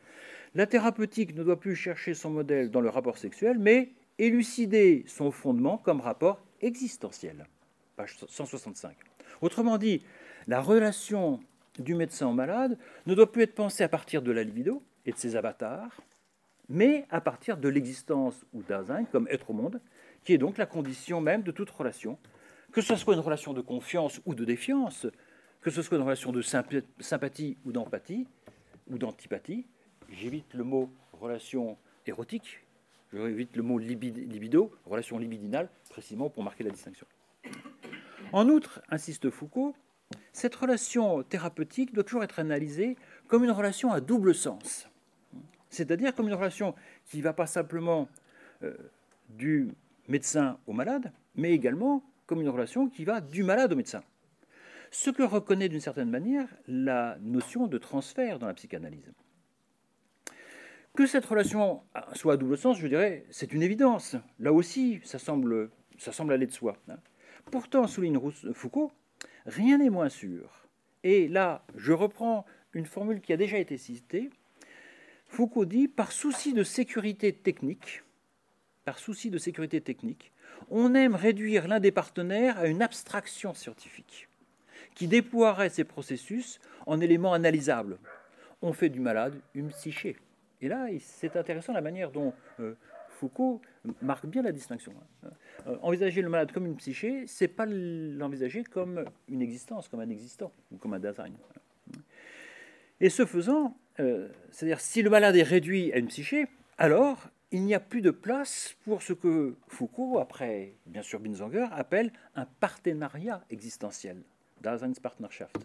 La 0.55 0.67
thérapeutique 0.67 1.35
ne 1.37 1.45
doit 1.45 1.61
plus 1.61 1.77
chercher 1.77 2.13
son 2.15 2.31
modèle 2.31 2.71
dans 2.71 2.81
le 2.81 2.89
rapport 2.89 3.19
sexuel, 3.19 3.59
mais 3.59 3.93
élucider 4.19 5.05
son 5.07 5.31
fondement 5.31 5.79
comme 5.79 6.01
rapport 6.01 6.43
existentiel. 6.61 7.47
Page 7.97 8.17
165. 8.29 8.97
Autrement 9.41 9.79
dit, 9.79 10.03
la 10.49 10.61
relation 10.61 11.41
du 11.79 11.95
médecin 11.95 12.27
au 12.27 12.33
malade 12.33 12.77
ne 13.07 13.15
doit 13.15 13.31
plus 13.31 13.43
être 13.43 13.55
pensé 13.55 13.85
à 13.85 13.89
partir 13.89 14.23
de 14.23 14.33
la 14.33 14.43
libido 14.43 14.83
et 15.07 15.13
de 15.13 15.17
ses 15.17 15.37
avatars, 15.37 16.01
mais 16.71 17.05
à 17.11 17.21
partir 17.21 17.57
de 17.59 17.69
l'existence 17.69 18.47
ou 18.55 18.63
d'Asin 18.63 19.05
comme 19.05 19.27
être 19.29 19.51
au 19.51 19.53
monde, 19.53 19.81
qui 20.25 20.33
est 20.33 20.39
donc 20.39 20.57
la 20.57 20.67
condition 20.67 21.21
même 21.21 21.43
de 21.43 21.51
toute 21.51 21.69
relation, 21.69 22.17
que 22.73 22.81
ce 22.81 22.95
soit 22.95 23.15
une 23.15 23.21
relation 23.21 23.53
de 23.53 23.61
confiance 23.61 24.21
ou 24.25 24.35
de 24.35 24.45
défiance, 24.45 25.07
que 25.61 25.71
ce 25.71 25.83
soit 25.83 25.99
une 25.99 26.05
relation 26.05 26.31
de 26.31 26.43
sympathie 26.43 27.59
ou 27.65 27.73
d'empathie 27.73 28.27
ou 28.89 28.99
d'antipathie. 28.99 29.67
J'évite 30.11 30.55
le 30.55 30.63
mot 30.63 30.91
relation 31.13 31.77
érotique, 32.07 32.65
j'évite 33.13 33.57
le 33.57 33.63
mot 33.63 33.79
libido, 33.79 34.73
relation 34.87 35.19
libidinale, 35.19 35.69
précisément 35.91 36.31
pour 36.31 36.45
marquer 36.45 36.63
la 36.63 36.71
distinction. 36.71 37.07
En 38.33 38.49
outre, 38.49 38.81
insiste 38.91 39.29
Foucault, 39.29 39.75
cette 40.33 40.55
relation 40.55 41.25
thérapeutique 41.25 41.93
doit 41.93 42.05
toujours 42.05 42.23
être 42.23 42.39
analysée 42.39 42.97
comme 43.27 43.43
une 43.43 43.51
relation 43.51 43.93
à 43.93 44.01
double 44.01 44.35
sens. 44.37 44.90
C'est-à-dire 45.71 46.15
comme 46.15 46.29
une 46.29 46.35
relation 46.35 46.75
qui 47.07 47.19
ne 47.19 47.23
va 47.23 47.33
pas 47.33 47.47
simplement 47.47 48.09
euh, 48.63 48.77
du 49.29 49.71
médecin 50.09 50.59
au 50.67 50.73
malade, 50.73 51.13
mais 51.35 51.53
également 51.53 52.03
comme 52.27 52.41
une 52.41 52.49
relation 52.49 52.89
qui 52.89 53.05
va 53.05 53.21
du 53.21 53.43
malade 53.43 53.73
au 53.73 53.77
médecin. 53.77 54.03
Ce 54.91 55.11
que 55.11 55.23
reconnaît 55.23 55.69
d'une 55.69 55.81
certaine 55.81 56.11
manière 56.11 56.49
la 56.67 57.17
notion 57.21 57.69
de 57.69 57.79
transfert 57.79 58.39
dans 58.39 58.47
la 58.47 58.55
psychanalyse. 58.55 59.13
Que 60.97 61.07
cette 61.07 61.25
relation 61.25 61.83
soit 62.15 62.35
à 62.35 62.37
double 62.37 62.59
sens, 62.59 62.79
je 62.79 62.89
dirais, 62.89 63.25
c'est 63.31 63.53
une 63.53 63.63
évidence. 63.63 64.17
Là 64.41 64.53
aussi, 64.53 65.01
ça 65.05 65.21
semble, 65.21 65.71
ça 65.99 66.11
semble 66.11 66.33
aller 66.33 66.47
de 66.47 66.53
soi. 66.53 66.77
Pourtant, 67.51 67.87
souligne 67.87 68.19
Foucault, 68.53 68.93
Rien 69.47 69.79
n'est 69.79 69.91
moins 69.91 70.09
sûr. 70.09 70.69
Et 71.03 71.29
là, 71.29 71.65
je 71.77 71.93
reprends 71.93 72.45
une 72.73 72.87
formule 72.87 73.21
qui 73.21 73.33
a 73.33 73.37
déjà 73.37 73.59
été 73.59 73.79
citée. 73.79 74.31
Foucault 75.31 75.65
dit, 75.65 75.87
par 75.87 76.11
souci 76.11 76.53
de 76.53 76.65
sécurité 76.65 77.33
technique, 77.33 78.03
par 78.85 78.99
souci 78.99 79.31
de 79.31 79.39
sécurité 79.39 79.81
technique, 79.81 80.33
on 80.71 80.93
aime 80.97 81.15
réduire 81.15 81.69
l'un 81.69 81.79
des 81.79 81.93
partenaires 81.93 82.59
à 82.59 82.67
une 82.67 82.83
abstraction 82.83 83.55
scientifique 83.55 84.29
qui 84.97 85.07
déploierait 85.07 85.69
ces 85.69 85.85
processus 85.85 86.59
en 86.85 87.01
éléments 87.01 87.33
analysables. 87.33 87.99
On 88.61 88.73
fait 88.73 88.89
du 88.89 88.99
malade 88.99 89.41
une 89.55 89.69
psyché. 89.69 90.17
Et 90.61 90.67
là, 90.67 90.89
c'est 90.99 91.37
intéressant 91.37 91.73
la 91.73 91.81
manière 91.81 92.11
dont 92.11 92.35
euh, 92.59 92.75
Foucault 93.09 93.63
marque 94.03 94.27
bien 94.27 94.43
la 94.43 94.51
distinction. 94.51 94.93
Hein. 95.25 95.31
Euh, 95.69 95.77
envisager 95.83 96.23
le 96.23 96.29
malade 96.29 96.51
comme 96.51 96.67
une 96.67 96.77
psyché, 96.77 97.29
c'est 97.29 97.47
pas 97.47 97.67
l'envisager 97.67 98.65
comme 98.65 99.05
une 99.29 99.43
existence, 99.43 99.89
comme 99.89 100.01
un 100.01 100.11
existant 100.11 100.51
ou 100.73 100.77
comme 100.77 100.95
un 100.95 100.99
design. 100.99 101.37
Et 103.01 103.09
ce 103.09 103.25
faisant, 103.25 103.77
euh, 104.01 104.29
c'est-à-dire 104.51 104.81
si 104.81 105.03
le 105.03 105.11
malade 105.11 105.37
est 105.37 105.43
réduit 105.43 105.93
à 105.93 105.99
une 105.99 106.09
psyché, 106.09 106.47
alors 106.79 107.29
il 107.53 107.63
n'y 107.63 107.75
a 107.75 107.81
plus 107.81 108.01
de 108.01 108.11
place 108.11 108.77
pour 108.85 109.03
ce 109.03 109.13
que 109.13 109.57
Foucault, 109.69 110.19
après 110.19 110.75
bien 110.87 111.03
sûr 111.03 111.21
Binzanger, 111.21 111.67
appelle 111.73 112.13
un 112.35 112.47
partenariat 112.47 113.45
existentiel, 113.51 114.23
Daseinspartnerschaft. 114.61 115.57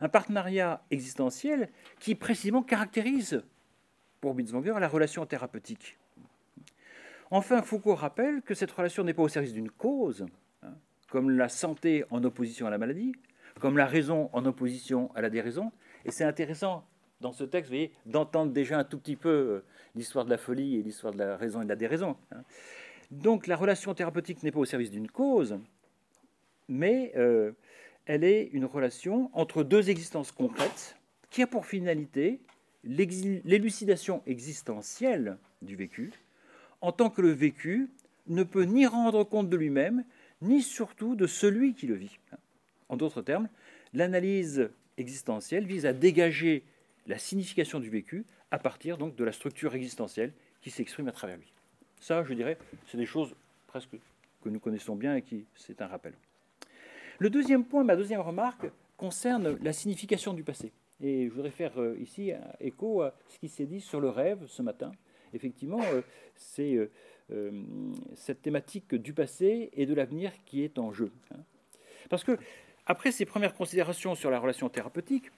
Un 0.00 0.08
partenariat 0.08 0.82
existentiel 0.90 1.68
qui 1.98 2.14
précisément 2.14 2.62
caractérise 2.62 3.42
pour 4.20 4.34
Binzanger 4.34 4.74
la 4.80 4.88
relation 4.88 5.24
thérapeutique. 5.26 5.98
Enfin, 7.30 7.62
Foucault 7.62 7.94
rappelle 7.94 8.42
que 8.42 8.54
cette 8.54 8.70
relation 8.70 9.04
n'est 9.04 9.14
pas 9.14 9.22
au 9.22 9.28
service 9.28 9.52
d'une 9.52 9.70
cause, 9.70 10.26
hein, 10.62 10.74
comme 11.08 11.30
la 11.30 11.48
santé 11.48 12.04
en 12.10 12.22
opposition 12.24 12.66
à 12.66 12.70
la 12.70 12.78
maladie, 12.78 13.14
comme 13.58 13.76
la 13.76 13.86
raison 13.86 14.28
en 14.32 14.44
opposition 14.44 15.10
à 15.14 15.22
la 15.22 15.30
déraison. 15.30 15.72
Et 16.04 16.10
c'est 16.10 16.24
intéressant 16.24 16.84
dans 17.22 17.32
ce 17.32 17.44
texte, 17.44 17.70
vous 17.70 17.76
voyez, 17.76 17.92
d'entendre 18.04 18.52
déjà 18.52 18.78
un 18.78 18.84
tout 18.84 18.98
petit 18.98 19.16
peu 19.16 19.28
euh, 19.28 19.64
l'histoire 19.94 20.26
de 20.26 20.30
la 20.30 20.36
folie 20.36 20.76
et 20.76 20.82
l'histoire 20.82 21.14
de 21.14 21.18
la 21.18 21.36
raison 21.36 21.62
et 21.62 21.64
de 21.64 21.68
la 21.68 21.76
déraison. 21.76 22.16
Hein. 22.32 22.42
Donc 23.10 23.46
la 23.46 23.56
relation 23.56 23.94
thérapeutique 23.94 24.42
n'est 24.42 24.50
pas 24.50 24.58
au 24.58 24.64
service 24.64 24.90
d'une 24.90 25.08
cause, 25.08 25.58
mais 26.68 27.12
euh, 27.16 27.52
elle 28.06 28.24
est 28.24 28.50
une 28.52 28.64
relation 28.64 29.30
entre 29.32 29.62
deux 29.62 29.88
existences 29.88 30.32
concrètes 30.32 30.96
qui 31.30 31.42
a 31.42 31.46
pour 31.46 31.64
finalité 31.64 32.40
l'élucidation 32.84 34.22
existentielle 34.26 35.38
du 35.62 35.76
vécu, 35.76 36.12
en 36.80 36.90
tant 36.90 37.10
que 37.10 37.22
le 37.22 37.30
vécu 37.30 37.88
ne 38.26 38.42
peut 38.42 38.64
ni 38.64 38.86
rendre 38.86 39.22
compte 39.22 39.48
de 39.48 39.56
lui-même, 39.56 40.04
ni 40.40 40.62
surtout 40.62 41.14
de 41.14 41.28
celui 41.28 41.74
qui 41.74 41.86
le 41.86 41.94
vit. 41.94 42.18
En 42.88 42.96
d'autres 42.96 43.22
termes, 43.22 43.48
l'analyse 43.94 44.68
existentielle 44.98 45.64
vise 45.64 45.86
à 45.86 45.92
dégager 45.92 46.64
la 47.06 47.18
signification 47.18 47.80
du 47.80 47.90
vécu 47.90 48.24
à 48.50 48.58
partir 48.58 48.98
donc 48.98 49.16
de 49.16 49.24
la 49.24 49.32
structure 49.32 49.74
existentielle 49.74 50.32
qui 50.60 50.70
s'exprime 50.70 51.08
à 51.08 51.12
travers 51.12 51.36
lui. 51.36 51.52
Ça, 52.00 52.24
je 52.24 52.34
dirais, 52.34 52.58
c'est 52.86 52.98
des 52.98 53.06
choses 53.06 53.34
presque 53.66 53.96
que 54.42 54.48
nous 54.48 54.60
connaissons 54.60 54.96
bien 54.96 55.16
et 55.16 55.22
qui 55.22 55.46
c'est 55.54 55.80
un 55.82 55.86
rappel. 55.86 56.14
Le 57.18 57.30
deuxième 57.30 57.64
point, 57.64 57.84
ma 57.84 57.96
deuxième 57.96 58.20
remarque, 58.20 58.66
concerne 58.96 59.58
la 59.62 59.72
signification 59.72 60.34
du 60.34 60.42
passé. 60.42 60.72
Et 61.00 61.28
je 61.28 61.32
voudrais 61.32 61.50
faire 61.50 61.80
euh, 61.80 61.96
ici 62.00 62.32
un 62.32 62.52
écho 62.60 63.02
à 63.02 63.14
ce 63.28 63.38
qui 63.38 63.48
s'est 63.48 63.66
dit 63.66 63.80
sur 63.80 64.00
le 64.00 64.08
rêve 64.08 64.46
ce 64.46 64.62
matin. 64.62 64.92
Effectivement, 65.32 65.80
euh, 65.92 66.02
c'est 66.36 66.76
euh, 67.30 67.62
cette 68.14 68.42
thématique 68.42 68.94
du 68.94 69.12
passé 69.12 69.70
et 69.72 69.86
de 69.86 69.94
l'avenir 69.94 70.32
qui 70.44 70.62
est 70.62 70.78
en 70.78 70.92
jeu. 70.92 71.10
Hein. 71.34 71.40
Parce 72.10 72.24
que, 72.24 72.36
après 72.86 73.10
ces 73.10 73.24
premières 73.24 73.54
considérations 73.54 74.14
sur 74.14 74.30
la 74.30 74.38
relation 74.38 74.68
thérapeutique, 74.68 75.30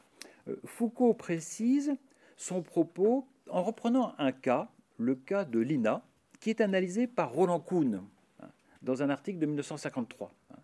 Foucault 0.64 1.14
précise 1.14 1.96
son 2.36 2.62
propos 2.62 3.26
en 3.50 3.62
reprenant 3.62 4.14
un 4.18 4.32
cas, 4.32 4.68
le 4.98 5.14
cas 5.14 5.44
de 5.44 5.58
Lina, 5.58 6.02
qui 6.40 6.50
est 6.50 6.60
analysé 6.60 7.06
par 7.06 7.32
Roland 7.32 7.60
Kuhn 7.60 8.02
hein, 8.40 8.48
dans 8.82 9.02
un 9.02 9.10
article 9.10 9.38
de 9.38 9.46
1953. 9.46 10.30
Hein. 10.50 10.56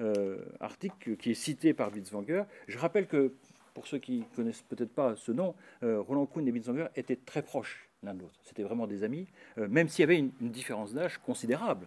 Euh, 0.00 0.38
article 0.60 1.16
qui 1.16 1.30
est 1.30 1.34
cité 1.34 1.72
par 1.72 1.90
Bitzwanger. 1.90 2.44
Je 2.66 2.78
rappelle 2.78 3.06
que, 3.06 3.32
pour 3.74 3.86
ceux 3.86 3.98
qui 3.98 4.24
connaissent 4.34 4.62
peut-être 4.62 4.92
pas 4.92 5.14
ce 5.16 5.32
nom, 5.32 5.54
euh, 5.82 6.00
Roland 6.00 6.26
Kuhn 6.26 6.46
et 6.46 6.52
Bitzwanger 6.52 6.88
étaient 6.96 7.16
très 7.16 7.42
proches 7.42 7.88
l'un 8.02 8.12
de 8.12 8.20
l'autre. 8.20 8.38
C'était 8.42 8.64
vraiment 8.64 8.86
des 8.86 9.02
amis, 9.02 9.28
euh, 9.56 9.68
même 9.68 9.88
s'il 9.88 10.02
y 10.02 10.02
avait 10.02 10.18
une, 10.18 10.32
différence 10.40 10.92
d'âge 10.92 11.18
considérable 11.18 11.86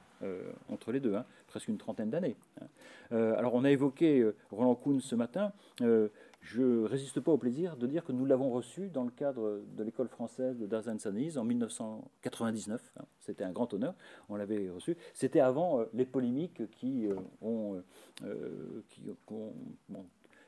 entre 0.69 0.91
les 0.91 0.99
deux, 0.99 1.13
hein, 1.13 1.25
presque 1.45 1.67
une 1.67 1.77
trentaine 1.77 2.09
d'années. 2.09 2.35
alors 3.11 3.53
on 3.53 3.63
a 3.63 3.69
évoqué 3.69 4.27
Roland 4.49 4.73
Kuhn 4.73 4.99
ce 4.99 5.13
matin 5.13 5.53
je 6.41 6.61
ne 6.61 6.85
résiste 6.85 7.19
pas 7.19 7.31
au 7.31 7.37
plaisir 7.37 7.75
de 7.77 7.87
dire 7.87 8.05
que 8.05 8.11
nous 8.11 8.25
l'avons 8.25 8.49
reçu 8.51 8.89
dans 8.89 9.03
le 9.03 9.11
cadre 9.11 9.61
de 9.75 9.83
l'école 9.83 10.07
française 10.07 10.57
de 10.57 10.65
Dasein-Sanise 10.65 11.37
en 11.37 11.43
1999. 11.43 12.93
Hein. 12.97 13.05
C'était 13.19 13.43
un 13.43 13.51
grand 13.51 13.73
honneur, 13.73 13.95
on 14.29 14.35
l'avait 14.35 14.69
reçu. 14.69 14.95
C'était 15.13 15.39
avant 15.39 15.81
euh, 15.81 15.85
les 15.93 16.05
polémiques 16.05 16.69
qui, 16.71 17.07
euh, 17.07 17.15
euh, 18.23 18.81
qui, 18.89 19.01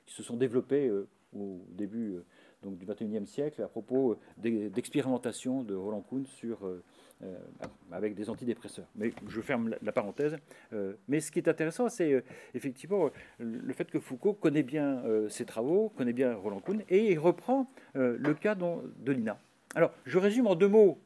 se 0.05 0.23
sont 0.23 0.37
développées 0.37 0.91
au 1.35 1.61
début 1.69 2.19
donc, 2.63 2.77
du 2.77 2.85
XXIe 2.85 3.27
siècle 3.27 3.61
à 3.61 3.67
propos 3.67 4.17
d'expérimentation 4.37 5.63
de 5.63 5.75
Roland 5.75 6.01
Kuhn 6.01 6.25
sur 6.25 6.59
euh, 7.21 7.37
avec 7.91 8.15
des 8.15 8.29
antidépresseurs. 8.29 8.87
Mais 8.95 9.11
je 9.27 9.41
ferme 9.41 9.75
la, 9.81 9.91
parenthèse. 9.91 10.37
Euh, 10.71 10.93
mais 11.09 11.19
ce 11.19 11.33
qui 11.33 11.39
est 11.39 11.49
intéressant, 11.49 11.89
c'est 11.89 12.13
euh, 12.13 12.23
effectivement 12.53 13.09
le 13.39 13.73
fait 13.73 13.91
que 13.91 13.99
Foucault 13.99 14.33
connaît 14.33 14.63
bien 14.63 15.03
ses 15.27 15.43
travaux, 15.43 15.89
connaît 15.89 16.13
bien 16.13 16.33
Roland 16.33 16.61
Kuhn, 16.61 16.81
et 16.87 17.11
il 17.11 17.19
reprend 17.19 17.69
le 17.95 18.33
cas 18.33 18.55
de 18.55 19.11
Lina. 19.11 19.37
Alors, 19.75 19.91
je 20.05 20.17
résume 20.17 20.47
en 20.47 20.55
deux 20.55 20.69
mots 20.69 20.97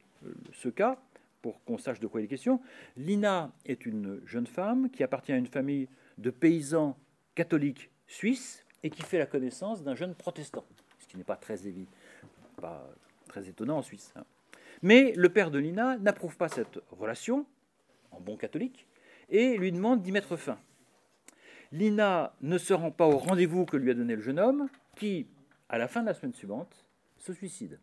ce 0.51 0.69
cas 0.69 0.99
pour 1.41 1.63
qu'on 1.63 1.79
sache 1.79 1.99
de 1.99 2.05
quoi 2.05 2.21
il 2.21 2.25
est 2.25 2.27
question. 2.27 2.61
Lina 2.95 3.51
est 3.65 3.85
une 3.85 4.21
jeune 4.25 4.47
femme 4.47 4.91
qui 4.91 5.03
appartient 5.03 5.33
à 5.33 5.37
une 5.37 5.47
famille 5.47 5.87
de 6.19 6.29
paysans 6.29 6.95
catholiques 7.33 7.89
suisses 8.05 8.65
et 8.83 8.89
qui 8.91 9.01
fait 9.01 9.17
la 9.17 9.25
connaissance 9.25 9.83
d'un 9.83 9.95
jeune 9.95 10.13
protestant, 10.13 10.65
ce 10.99 11.07
qui 11.07 11.17
n'est 11.17 11.23
pas 11.23 11.37
très 11.37 11.65
évident, 11.65 11.91
pas 12.61 12.87
très 13.27 13.49
étonnant 13.49 13.77
en 13.77 13.81
Suisse. 13.81 14.13
Hein. 14.15 14.25
Mais 14.83 15.13
le 15.15 15.29
père 15.29 15.49
de 15.49 15.59
Lina 15.59 15.97
n'approuve 15.97 16.35
pas 16.35 16.49
cette 16.49 16.79
relation, 16.91 17.45
en 18.11 18.19
bon 18.19 18.35
catholique, 18.35 18.85
et 19.29 19.57
lui 19.57 19.71
demande 19.71 20.01
d'y 20.01 20.11
mettre 20.11 20.35
fin. 20.35 20.59
Lina 21.71 22.35
ne 22.41 22.57
se 22.57 22.73
rend 22.73 22.91
pas 22.91 23.07
au 23.07 23.17
rendez-vous 23.17 23.65
que 23.65 23.77
lui 23.77 23.91
a 23.91 23.93
donné 23.93 24.15
le 24.15 24.21
jeune 24.21 24.39
homme, 24.39 24.67
qui, 24.97 25.27
à 25.69 25.77
la 25.77 25.87
fin 25.87 26.01
de 26.01 26.07
la 26.07 26.13
semaine 26.13 26.33
suivante, 26.33 26.85
se 27.17 27.31
suicide. 27.31 27.79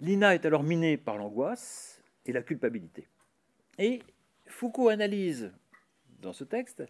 Lina 0.00 0.32
est 0.34 0.46
alors 0.46 0.62
minée 0.62 0.96
par 0.96 1.18
l'angoisse 1.18 2.00
et 2.24 2.32
la 2.32 2.42
culpabilité. 2.42 3.08
Et 3.78 4.00
Foucault 4.46 4.90
analyse 4.90 5.52
dans 6.20 6.32
ce 6.32 6.44
texte 6.44 6.84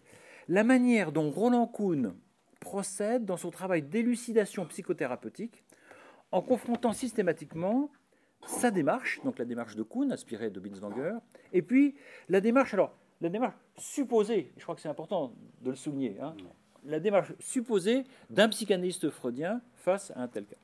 la 0.47 0.63
manière 0.63 1.11
dont 1.11 1.31
Roland 1.31 1.67
Kuhn 1.67 2.13
procède 2.59 3.25
dans 3.25 3.37
son 3.37 3.49
travail 3.49 3.81
d'élucidation 3.81 4.65
psychothérapeutique 4.67 5.63
en 6.31 6.41
confrontant 6.41 6.93
systématiquement 6.93 7.89
sa 8.47 8.71
démarche, 8.71 9.21
donc 9.23 9.39
la 9.39 9.45
démarche 9.45 9.75
de 9.75 9.83
Kuhn, 9.83 10.11
inspirée 10.11 10.49
de 10.49 10.59
Binswanger, 10.59 11.17
et 11.51 11.61
puis 11.61 11.95
la 12.29 12.41
démarche, 12.41 12.73
alors, 12.73 12.95
la 13.21 13.29
démarche 13.29 13.55
supposée, 13.77 14.51
je 14.57 14.63
crois 14.63 14.75
que 14.75 14.81
c'est 14.81 14.89
important 14.89 15.33
de 15.61 15.69
le 15.69 15.75
souligner, 15.75 16.19
hein, 16.21 16.35
la 16.85 16.99
démarche 16.99 17.31
supposée 17.39 18.03
d'un 18.29 18.49
psychanalyste 18.49 19.09
freudien 19.09 19.61
face 19.75 20.11
à 20.11 20.21
un 20.21 20.27
tel 20.27 20.45
cas. 20.45 20.57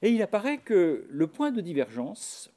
Et 0.00 0.10
il 0.10 0.22
apparaît 0.22 0.58
que 0.58 1.06
le 1.08 1.26
point 1.26 1.50
de 1.50 1.60
divergence, 1.60 2.52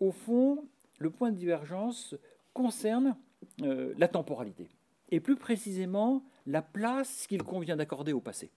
au 0.00 0.12
fond, 0.12 0.66
le 0.98 1.10
point 1.10 1.30
de 1.30 1.36
divergence 1.36 2.14
concerne 2.52 3.16
euh, 3.62 3.94
la 3.96 4.08
temporalité, 4.08 4.68
et 5.10 5.20
plus 5.20 5.36
précisément 5.36 6.22
la 6.46 6.62
place 6.62 7.26
qu'il 7.26 7.42
convient 7.42 7.76
d'accorder 7.76 8.12
au 8.12 8.20
passé. 8.20 8.50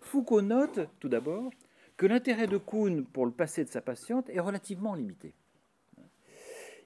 Foucault 0.00 0.42
note, 0.42 0.80
tout 0.98 1.08
d'abord, 1.08 1.50
que 2.00 2.06
l'intérêt 2.06 2.46
de 2.46 2.56
Kuhn 2.56 3.04
pour 3.04 3.26
le 3.26 3.30
passé 3.30 3.62
de 3.62 3.68
sa 3.68 3.82
patiente 3.82 4.30
est 4.30 4.40
relativement 4.40 4.94
limité. 4.94 5.34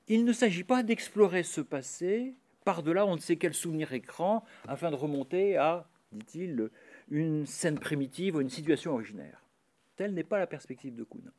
Il 0.09 0.25
ne 0.25 0.33
s'agit 0.33 0.64
pas 0.64 0.83
d'explorer 0.83 1.44
ce 1.44 1.61
passé 1.61 2.35
par-delà 2.64 3.06
on 3.06 3.14
ne 3.14 3.21
sait 3.21 3.37
quel 3.37 3.54
souvenir 3.54 3.92
écran 3.92 4.44
afin 4.66 4.90
de 4.90 4.97
remonter 4.97 5.56
à, 5.56 5.88
dit-il, 6.11 6.68
une 7.11 7.47
scène 7.47 7.78
primitive 7.78 8.35
ou 8.35 8.40
une 8.40 8.50
situation 8.50 8.94
originaire. 8.94 9.44
Telle 9.94 10.14
n'est 10.14 10.25
pas 10.25 10.40
la 10.40 10.49
perspective 10.49 10.97
de 10.97 11.04
Kuhn. 11.04 11.30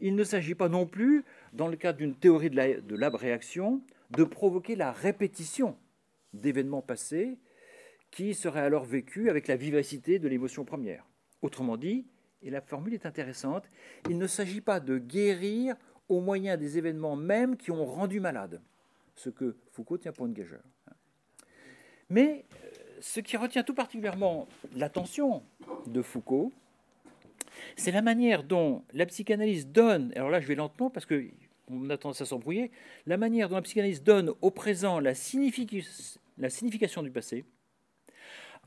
Il 0.00 0.14
ne 0.14 0.24
s'agit 0.24 0.54
pas 0.54 0.68
non 0.68 0.84
plus, 0.84 1.24
dans 1.54 1.68
le 1.68 1.78
cadre 1.78 1.96
d'une 1.96 2.14
théorie 2.14 2.50
de 2.50 2.94
l'abréaction, 2.94 3.80
de 4.10 4.24
provoquer 4.24 4.76
la 4.76 4.92
répétition 4.92 5.78
d'événements 6.34 6.82
passés 6.82 7.38
qui 8.10 8.34
seraient 8.34 8.60
alors 8.60 8.84
vécus 8.84 9.30
avec 9.30 9.48
la 9.48 9.56
vivacité 9.56 10.18
de 10.18 10.28
l'émotion 10.28 10.66
première. 10.66 11.08
Autrement 11.40 11.78
dit, 11.78 12.06
et 12.42 12.50
la 12.50 12.60
formule 12.60 12.94
est 12.94 13.06
intéressante, 13.06 13.64
il 14.08 14.18
ne 14.18 14.26
s'agit 14.26 14.60
pas 14.60 14.80
de 14.80 14.98
guérir 14.98 15.76
au 16.08 16.20
moyen 16.20 16.56
des 16.56 16.78
événements 16.78 17.16
mêmes 17.16 17.56
qui 17.56 17.70
ont 17.70 17.84
rendu 17.84 18.20
malade, 18.20 18.60
ce 19.14 19.30
que 19.30 19.56
Foucault 19.72 19.98
tient 19.98 20.12
pour 20.12 20.26
une 20.26 20.32
gageur. 20.32 20.62
Mais 22.08 22.44
euh, 22.52 22.68
ce 23.00 23.20
qui 23.20 23.36
retient 23.36 23.64
tout 23.64 23.74
particulièrement 23.74 24.46
l'attention 24.74 25.42
de 25.86 26.02
Foucault, 26.02 26.52
c'est 27.76 27.90
la 27.90 28.02
manière 28.02 28.44
dont 28.44 28.84
la 28.92 29.06
psychanalyse 29.06 29.66
donne, 29.66 30.12
alors 30.14 30.30
là 30.30 30.40
je 30.40 30.46
vais 30.46 30.54
lentement 30.54 30.90
parce 30.90 31.06
que 31.06 31.26
on 31.68 31.90
a 31.90 31.96
tendance 31.96 32.20
à 32.20 32.26
s'embrouiller, 32.26 32.70
la 33.06 33.16
manière 33.16 33.48
dont 33.48 33.56
la 33.56 33.62
psychanalyse 33.62 34.02
donne 34.02 34.32
au 34.40 34.50
présent 34.52 35.00
la, 35.00 35.12
la 36.38 36.50
signification 36.50 37.02
du 37.02 37.10
passé, 37.10 37.44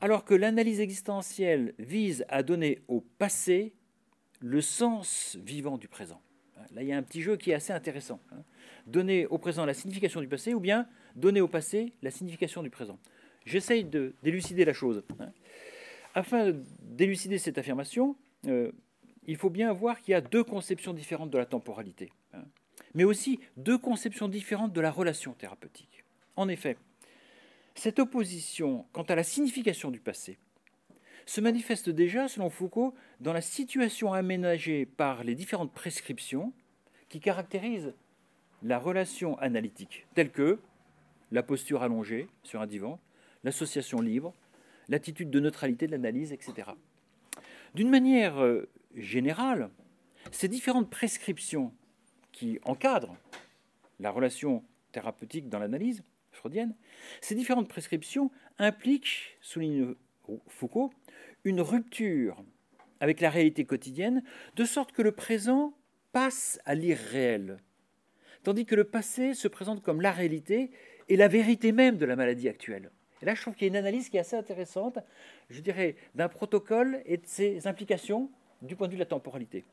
alors 0.00 0.24
que 0.24 0.34
l'analyse 0.34 0.80
existentielle 0.80 1.74
vise 1.78 2.24
à 2.28 2.42
donner 2.42 2.80
au 2.88 3.00
passé 3.00 3.74
le 4.40 4.60
sens 4.60 5.36
vivant 5.42 5.78
du 5.78 5.88
présent. 5.88 6.20
Là, 6.74 6.82
il 6.82 6.88
y 6.88 6.92
a 6.92 6.96
un 6.96 7.02
petit 7.02 7.22
jeu 7.22 7.36
qui 7.36 7.50
est 7.50 7.54
assez 7.54 7.72
intéressant. 7.72 8.20
Hein. 8.32 8.42
Donner 8.86 9.26
au 9.26 9.38
présent 9.38 9.64
la 9.64 9.74
signification 9.74 10.20
du 10.20 10.28
passé 10.28 10.54
ou 10.54 10.60
bien 10.60 10.86
donner 11.16 11.40
au 11.40 11.48
passé 11.48 11.92
la 12.02 12.10
signification 12.10 12.62
du 12.62 12.70
présent. 12.70 12.98
J'essaye 13.44 13.84
d'élucider 13.84 14.64
la 14.64 14.72
chose. 14.72 15.02
Hein. 15.18 15.32
Afin 16.14 16.52
d'élucider 16.80 17.38
cette 17.38 17.58
affirmation, 17.58 18.16
euh, 18.46 18.70
il 19.26 19.36
faut 19.36 19.50
bien 19.50 19.72
voir 19.72 20.00
qu'il 20.00 20.12
y 20.12 20.14
a 20.14 20.20
deux 20.20 20.44
conceptions 20.44 20.92
différentes 20.92 21.30
de 21.30 21.38
la 21.38 21.46
temporalité, 21.46 22.10
hein, 22.32 22.44
mais 22.94 23.04
aussi 23.04 23.38
deux 23.56 23.78
conceptions 23.78 24.28
différentes 24.28 24.72
de 24.72 24.80
la 24.80 24.90
relation 24.90 25.32
thérapeutique. 25.32 26.04
En 26.36 26.48
effet, 26.48 26.76
cette 27.80 27.98
opposition 27.98 28.84
quant 28.92 29.04
à 29.04 29.14
la 29.14 29.22
signification 29.22 29.90
du 29.90 30.00
passé 30.00 30.38
se 31.24 31.40
manifeste 31.40 31.88
déjà, 31.88 32.28
selon 32.28 32.50
Foucault, 32.50 32.94
dans 33.20 33.32
la 33.32 33.40
situation 33.40 34.12
aménagée 34.12 34.84
par 34.84 35.24
les 35.24 35.34
différentes 35.34 35.72
prescriptions 35.72 36.52
qui 37.08 37.20
caractérisent 37.20 37.94
la 38.62 38.78
relation 38.78 39.38
analytique, 39.38 40.06
telle 40.14 40.30
que 40.30 40.58
la 41.32 41.42
posture 41.42 41.82
allongée 41.82 42.28
sur 42.42 42.60
un 42.60 42.66
divan, 42.66 43.00
l'association 43.44 44.02
libre, 44.02 44.34
l'attitude 44.90 45.30
de 45.30 45.40
neutralité 45.40 45.86
de 45.86 45.92
l'analyse, 45.92 46.32
etc. 46.32 46.72
D'une 47.74 47.88
manière 47.88 48.42
euh, 48.42 48.68
générale, 48.94 49.70
ces 50.32 50.48
différentes 50.48 50.90
prescriptions 50.90 51.72
qui 52.30 52.58
encadrent 52.64 53.16
la 54.00 54.10
relation 54.10 54.64
thérapeutique 54.92 55.48
dans 55.48 55.58
l'analyse 55.58 56.02
ces 57.20 57.34
différentes 57.34 57.68
prescriptions 57.68 58.30
impliquent, 58.58 59.38
souligne 59.40 59.94
Foucault, 60.48 60.92
une 61.44 61.60
rupture 61.60 62.42
avec 63.00 63.20
la 63.20 63.30
réalité 63.30 63.64
quotidienne, 63.64 64.22
de 64.56 64.64
sorte 64.64 64.92
que 64.92 65.02
le 65.02 65.12
présent 65.12 65.74
passe 66.12 66.60
à 66.64 66.74
l'irréel, 66.74 67.58
tandis 68.42 68.66
que 68.66 68.74
le 68.74 68.84
passé 68.84 69.34
se 69.34 69.48
présente 69.48 69.82
comme 69.82 70.00
la 70.00 70.12
réalité 70.12 70.70
et 71.08 71.16
la 71.16 71.28
vérité 71.28 71.72
même 71.72 71.96
de 71.96 72.04
la 72.04 72.16
maladie 72.16 72.48
actuelle. 72.48 72.90
Et 73.22 73.26
là, 73.26 73.34
je 73.34 73.42
trouve 73.42 73.54
qu'il 73.54 73.64
y 73.64 73.70
a 73.70 73.72
une 73.72 73.76
analyse 73.76 74.08
qui 74.08 74.16
est 74.16 74.20
assez 74.20 74.36
intéressante, 74.36 74.98
je 75.50 75.60
dirais, 75.60 75.96
d'un 76.14 76.28
protocole 76.28 77.02
et 77.04 77.16
de 77.16 77.26
ses 77.26 77.66
implications 77.66 78.30
du 78.62 78.76
point 78.76 78.86
de 78.86 78.92
vue 78.92 78.98
de 78.98 79.02
la 79.02 79.06
temporalité. 79.06 79.64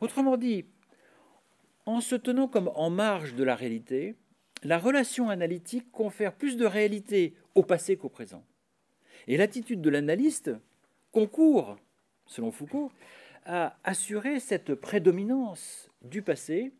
Autrement 0.00 0.36
dit, 0.36 0.64
en 1.86 2.00
se 2.00 2.14
tenant 2.14 2.48
comme 2.48 2.70
en 2.74 2.90
marge 2.90 3.34
de 3.34 3.44
la 3.44 3.54
réalité, 3.54 4.14
la 4.62 4.78
relation 4.78 5.30
analytique 5.30 5.90
confère 5.92 6.34
plus 6.34 6.56
de 6.56 6.66
réalité 6.66 7.34
au 7.54 7.62
passé 7.62 7.96
qu'au 7.96 8.08
présent. 8.08 8.44
Et 9.26 9.36
l'attitude 9.36 9.80
de 9.80 9.90
l'analyste 9.90 10.50
concourt, 11.12 11.76
selon 12.26 12.50
Foucault, 12.50 12.90
à 13.44 13.76
assurer 13.84 14.40
cette 14.40 14.74
prédominance 14.74 15.90
du 16.02 16.22
passé, 16.22 16.72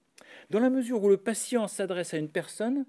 dans 0.51 0.61
la 0.61 0.71
mesure 0.71 1.03
où 1.03 1.09
le 1.09 1.17
patient 1.17 1.69
s'adresse 1.69 2.15
à 2.15 2.19
une 2.19 2.29
personne 2.29 2.87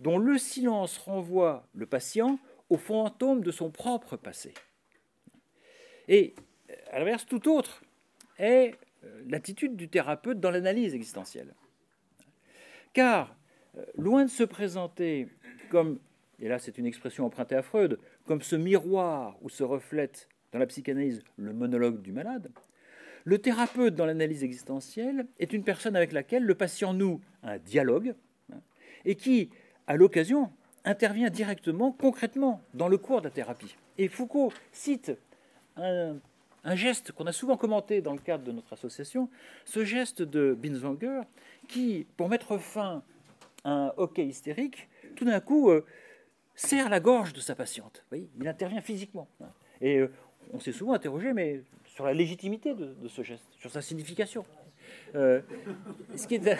dont 0.00 0.18
le 0.18 0.38
silence 0.38 0.98
renvoie 0.98 1.66
le 1.74 1.86
patient 1.86 2.38
au 2.70 2.76
fantôme 2.76 3.42
de 3.42 3.50
son 3.50 3.70
propre 3.70 4.16
passé. 4.16 4.52
Et 6.08 6.34
à 6.90 6.98
l'inverse, 6.98 7.26
tout 7.26 7.48
autre 7.48 7.82
est 8.38 8.74
euh, 9.04 9.22
l'attitude 9.28 9.76
du 9.76 9.88
thérapeute 9.88 10.40
dans 10.40 10.50
l'analyse 10.50 10.94
existentielle. 10.94 11.54
Car, 12.92 13.36
loin 13.96 14.24
de 14.24 14.30
se 14.30 14.44
présenter 14.44 15.28
comme, 15.70 15.98
et 16.40 16.48
là 16.48 16.58
c'est 16.58 16.78
une 16.78 16.86
expression 16.86 17.26
empruntée 17.26 17.56
à 17.56 17.62
Freud, 17.62 17.98
comme 18.26 18.42
ce 18.42 18.56
miroir 18.56 19.36
où 19.42 19.48
se 19.48 19.62
reflète 19.62 20.28
dans 20.52 20.58
la 20.58 20.66
psychanalyse 20.66 21.22
le 21.36 21.52
monologue 21.52 22.00
du 22.02 22.12
malade, 22.12 22.50
le 23.24 23.38
thérapeute 23.38 23.94
dans 23.94 24.06
l'analyse 24.06 24.44
existentielle 24.44 25.26
est 25.38 25.52
une 25.52 25.64
personne 25.64 25.96
avec 25.96 26.12
laquelle 26.12 26.44
le 26.44 26.54
patient 26.54 26.92
noue 26.92 27.20
un 27.42 27.58
dialogue 27.58 28.14
hein, 28.52 28.60
et 29.06 29.14
qui, 29.14 29.50
à 29.86 29.96
l'occasion, 29.96 30.52
intervient 30.84 31.30
directement, 31.30 31.92
concrètement, 31.92 32.60
dans 32.74 32.88
le 32.88 32.98
cours 32.98 33.20
de 33.20 33.24
la 33.24 33.30
thérapie. 33.30 33.76
Et 33.96 34.08
Foucault 34.08 34.52
cite 34.72 35.12
un, 35.76 36.16
geste 36.74 37.12
qu'on 37.12 37.26
a 37.26 37.32
souvent 37.32 37.56
commenté 37.56 38.02
dans 38.02 38.12
le 38.12 38.18
cadre 38.18 38.44
de 38.44 38.52
notre 38.52 38.74
association, 38.74 39.30
ce 39.64 39.84
geste 39.84 40.22
de 40.22 40.54
Binswanger, 40.54 41.22
qui, 41.66 42.06
pour 42.16 42.28
mettre 42.28 42.58
fin 42.58 43.02
un 43.64 43.92
hockey 43.96 44.26
hystérique, 44.26 44.88
tout 45.16 45.24
d'un 45.24 45.40
coup 45.40 45.70
euh, 45.70 45.84
serre 46.54 46.88
la 46.88 47.00
gorge 47.00 47.32
de 47.32 47.40
sa 47.40 47.54
patiente. 47.54 48.04
il 48.12 48.46
intervient 48.48 48.80
physiquement. 48.80 49.28
Et 49.80 49.98
euh, 49.98 50.10
on 50.52 50.60
s'est 50.60 50.72
souvent 50.72 50.92
interrogé, 50.94 51.32
mais 51.32 51.62
sur 51.84 52.04
la 52.04 52.14
légitimité 52.14 52.74
de, 52.74 52.94
ce 53.08 53.22
geste, 53.22 53.46
sur 53.58 53.70
sa 53.70 53.82
signification. 53.82 54.44
Euh, 55.14 55.40
ce 56.14 56.26
qui 56.26 56.34
est... 56.36 56.40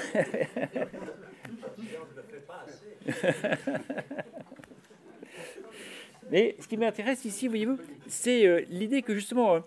Mais 6.31 6.57
ce 6.59 6.67
qui 6.67 6.79
m'intéresse 6.79 7.27
ici, 7.27 7.49
voyez-vous, 7.49 7.79
c'est 8.07 8.47
euh, 8.47 8.63
l'idée 8.71 9.03
que 9.03 9.15
justement, 9.15 9.59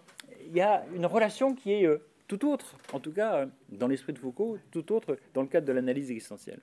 il 0.48 0.54
y 0.58 0.62
a 0.62 0.84
une 0.96 1.06
relation 1.06 1.54
qui 1.54 1.72
est 1.72 1.88
tout 2.28 2.50
autre, 2.50 2.76
en 2.94 3.00
tout 3.00 3.12
cas 3.12 3.48
dans 3.70 3.88
l'esprit 3.88 4.12
de 4.14 4.18
Foucault, 4.18 4.58
tout 4.72 4.92
autre 4.92 5.20
dans 5.36 5.44
le 5.44 5.48
cadre 5.48 5.68
de 5.68 5.74
l'analyse 5.74 6.10
existentielle. 6.10 6.62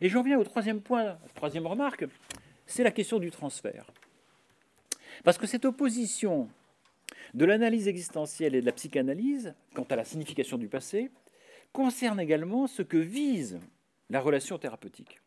Et 0.00 0.08
j'en 0.08 0.22
viens 0.22 0.38
au 0.38 0.44
troisième 0.44 0.80
point, 0.80 1.18
troisième 1.34 1.66
remarque, 1.66 2.06
c'est 2.66 2.84
la 2.84 2.90
question 2.90 3.18
du 3.18 3.30
transfert. 3.30 3.86
Parce 5.24 5.36
que 5.36 5.46
cette 5.46 5.64
opposition 5.64 6.48
de 7.34 7.44
l'analyse 7.44 7.88
existentielle 7.88 8.54
et 8.54 8.60
de 8.60 8.66
la 8.66 8.72
psychanalyse, 8.72 9.54
quant 9.74 9.86
à 9.90 9.96
la 9.96 10.04
signification 10.04 10.56
du 10.56 10.68
passé, 10.68 11.10
concerne 11.72 12.18
également 12.18 12.66
ce 12.66 12.82
que 12.82 12.96
vise 12.96 13.60
la 14.08 14.20
relation 14.20 14.58
thérapeutique. 14.58 15.20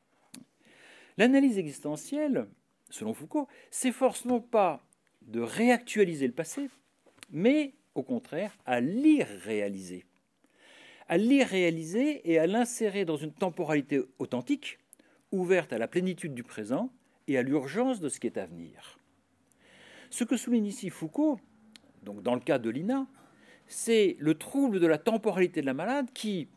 L'analyse 1.18 1.60
existentielle, 1.60 2.48
selon 2.90 3.14
Foucault, 3.14 3.48
s'efforce 3.70 4.26
non 4.26 4.42
pas 4.42 4.84
de 5.22 5.40
réactualiser 5.40 6.28
le 6.28 6.34
passé, 6.34 6.70
mais 7.30 7.74
au 7.96 8.04
contraire 8.04 8.58
à 8.66 8.82
l'irréaliser. 8.82 10.06
À 11.14 11.18
l'irréaliser 11.18 12.28
et 12.28 12.40
à 12.40 12.48
l'insérer 12.48 13.06
dans 13.06 13.18
une 13.18 13.34
temporalité 13.34 14.02
authentique, 14.18 14.80
ouverte 15.32 15.72
à 15.72 15.78
la 15.78 15.88
plénitude 15.88 16.34
du 16.34 16.42
présent 16.42 16.90
et 17.28 17.38
à 17.38 17.44
l'urgence 17.44 18.00
de 18.00 18.10
ce 18.10 18.20
qui 18.20 18.26
est 18.26 18.40
à 18.40 18.48
venir. 18.48 18.98
Ce 20.10 20.24
que 20.24 20.38
souligne 20.38 20.66
ici 20.66 20.90
Foucault, 20.90 21.40
donc 22.02 22.24
dans 22.24 22.34
le 22.34 22.40
cas 22.40 22.58
de 22.58 22.72
Lina, 22.72 23.06
c'est 23.68 24.16
le 24.18 24.34
trouble 24.34 24.80
de 24.80 24.88
la 24.88 24.98
temporalité 24.98 25.62
de 25.62 25.68
la 25.68 25.76
malade 25.76 26.08
qui, 26.16 26.48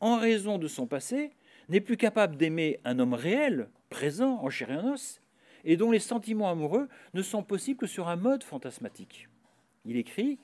en 0.00 0.16
raison 0.16 0.58
de 0.58 0.66
son 0.66 0.88
passé, 0.88 1.30
n'est 1.68 1.80
plus 1.80 1.96
capable 1.96 2.36
d'aimer 2.36 2.80
un 2.84 2.98
homme 2.98 3.14
réel, 3.14 3.68
présent 3.88 4.40
en 4.42 4.50
chair 4.50 4.72
et 4.72 4.78
en 4.78 4.94
os, 4.94 5.22
et 5.64 5.76
dont 5.76 5.92
les 5.92 6.00
sentiments 6.00 6.50
amoureux 6.50 6.88
ne 7.14 7.22
sont 7.22 7.44
possibles 7.44 7.78
que 7.78 7.86
sur 7.86 8.08
un 8.08 8.16
mode 8.16 8.42
fantasmatique. 8.42 9.28
Il 9.84 9.96
écrit 9.96 10.40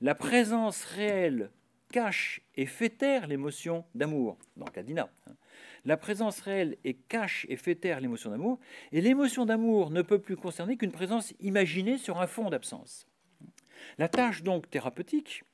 La 0.00 0.16
présence 0.16 0.82
réelle 0.82 1.52
cache 1.96 2.42
et 2.56 2.66
fait 2.66 2.90
taire 2.90 3.26
l'émotion 3.26 3.86
d'amour, 3.94 4.36
dans 4.58 4.66
Cadina. 4.66 5.08
Hein. 5.26 5.32
La 5.86 5.96
présence 5.96 6.40
réelle 6.40 6.76
et 6.84 6.92
cache 6.92 7.46
et 7.48 7.56
fait 7.56 7.74
taire 7.74 8.00
l'émotion 8.00 8.30
d'amour, 8.30 8.60
et 8.92 9.00
l'émotion 9.00 9.46
d'amour 9.46 9.90
ne 9.90 10.02
peut 10.02 10.18
plus 10.18 10.36
concerner 10.36 10.76
qu'une 10.76 10.92
présence 10.92 11.32
imaginée 11.40 11.96
sur 11.96 12.20
un 12.20 12.26
fond 12.26 12.50
d'absence. 12.50 13.06
La 13.96 14.10
tâche 14.10 14.42
donc 14.42 14.68
thérapeutique 14.68 15.44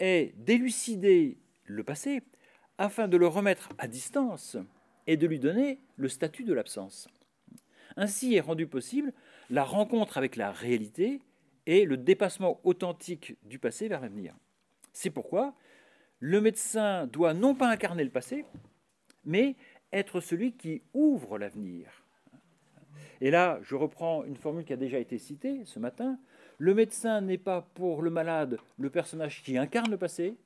est 0.00 0.34
d'élucider 0.36 1.38
le 1.66 1.84
passé 1.84 2.22
afin 2.76 3.06
de 3.06 3.16
le 3.16 3.28
remettre 3.28 3.68
à 3.78 3.86
distance 3.86 4.56
et 5.06 5.16
de 5.16 5.28
lui 5.28 5.38
donner 5.38 5.78
le 5.94 6.08
statut 6.08 6.42
de 6.42 6.54
l'absence. 6.54 7.06
Ainsi 7.96 8.34
est 8.34 8.40
rendue 8.40 8.66
possible 8.66 9.12
la 9.48 9.62
rencontre 9.62 10.18
avec 10.18 10.34
la 10.34 10.50
réalité 10.50 11.20
et 11.66 11.84
le 11.84 11.96
dépassement 11.96 12.60
authentique 12.64 13.36
du 13.44 13.60
passé 13.60 13.86
vers 13.86 14.00
l'avenir. 14.00 14.34
C'est 14.92 15.10
pourquoi 15.10 15.54
le 16.20 16.40
médecin 16.40 17.06
doit 17.06 17.34
non 17.34 17.54
pas 17.54 17.68
incarner 17.68 18.04
le 18.04 18.10
passé, 18.10 18.44
mais 19.24 19.56
être 19.92 20.20
celui 20.20 20.52
qui 20.52 20.82
ouvre 20.94 21.38
l'avenir. 21.38 21.88
Et 23.20 23.30
là, 23.30 23.58
je 23.62 23.74
reprends 23.74 24.24
une 24.24 24.36
formule 24.36 24.64
qui 24.64 24.72
a 24.72 24.76
déjà 24.76 24.98
été 24.98 25.18
citée 25.18 25.62
ce 25.64 25.78
matin. 25.78 26.18
Le 26.58 26.74
médecin 26.74 27.20
n'est 27.20 27.38
pas 27.38 27.62
pour 27.74 28.02
le 28.02 28.10
malade 28.10 28.58
le 28.78 28.90
personnage 28.90 29.42
qui 29.42 29.56
incarne 29.56 29.90
le 29.90 29.96
passé, 29.96 30.36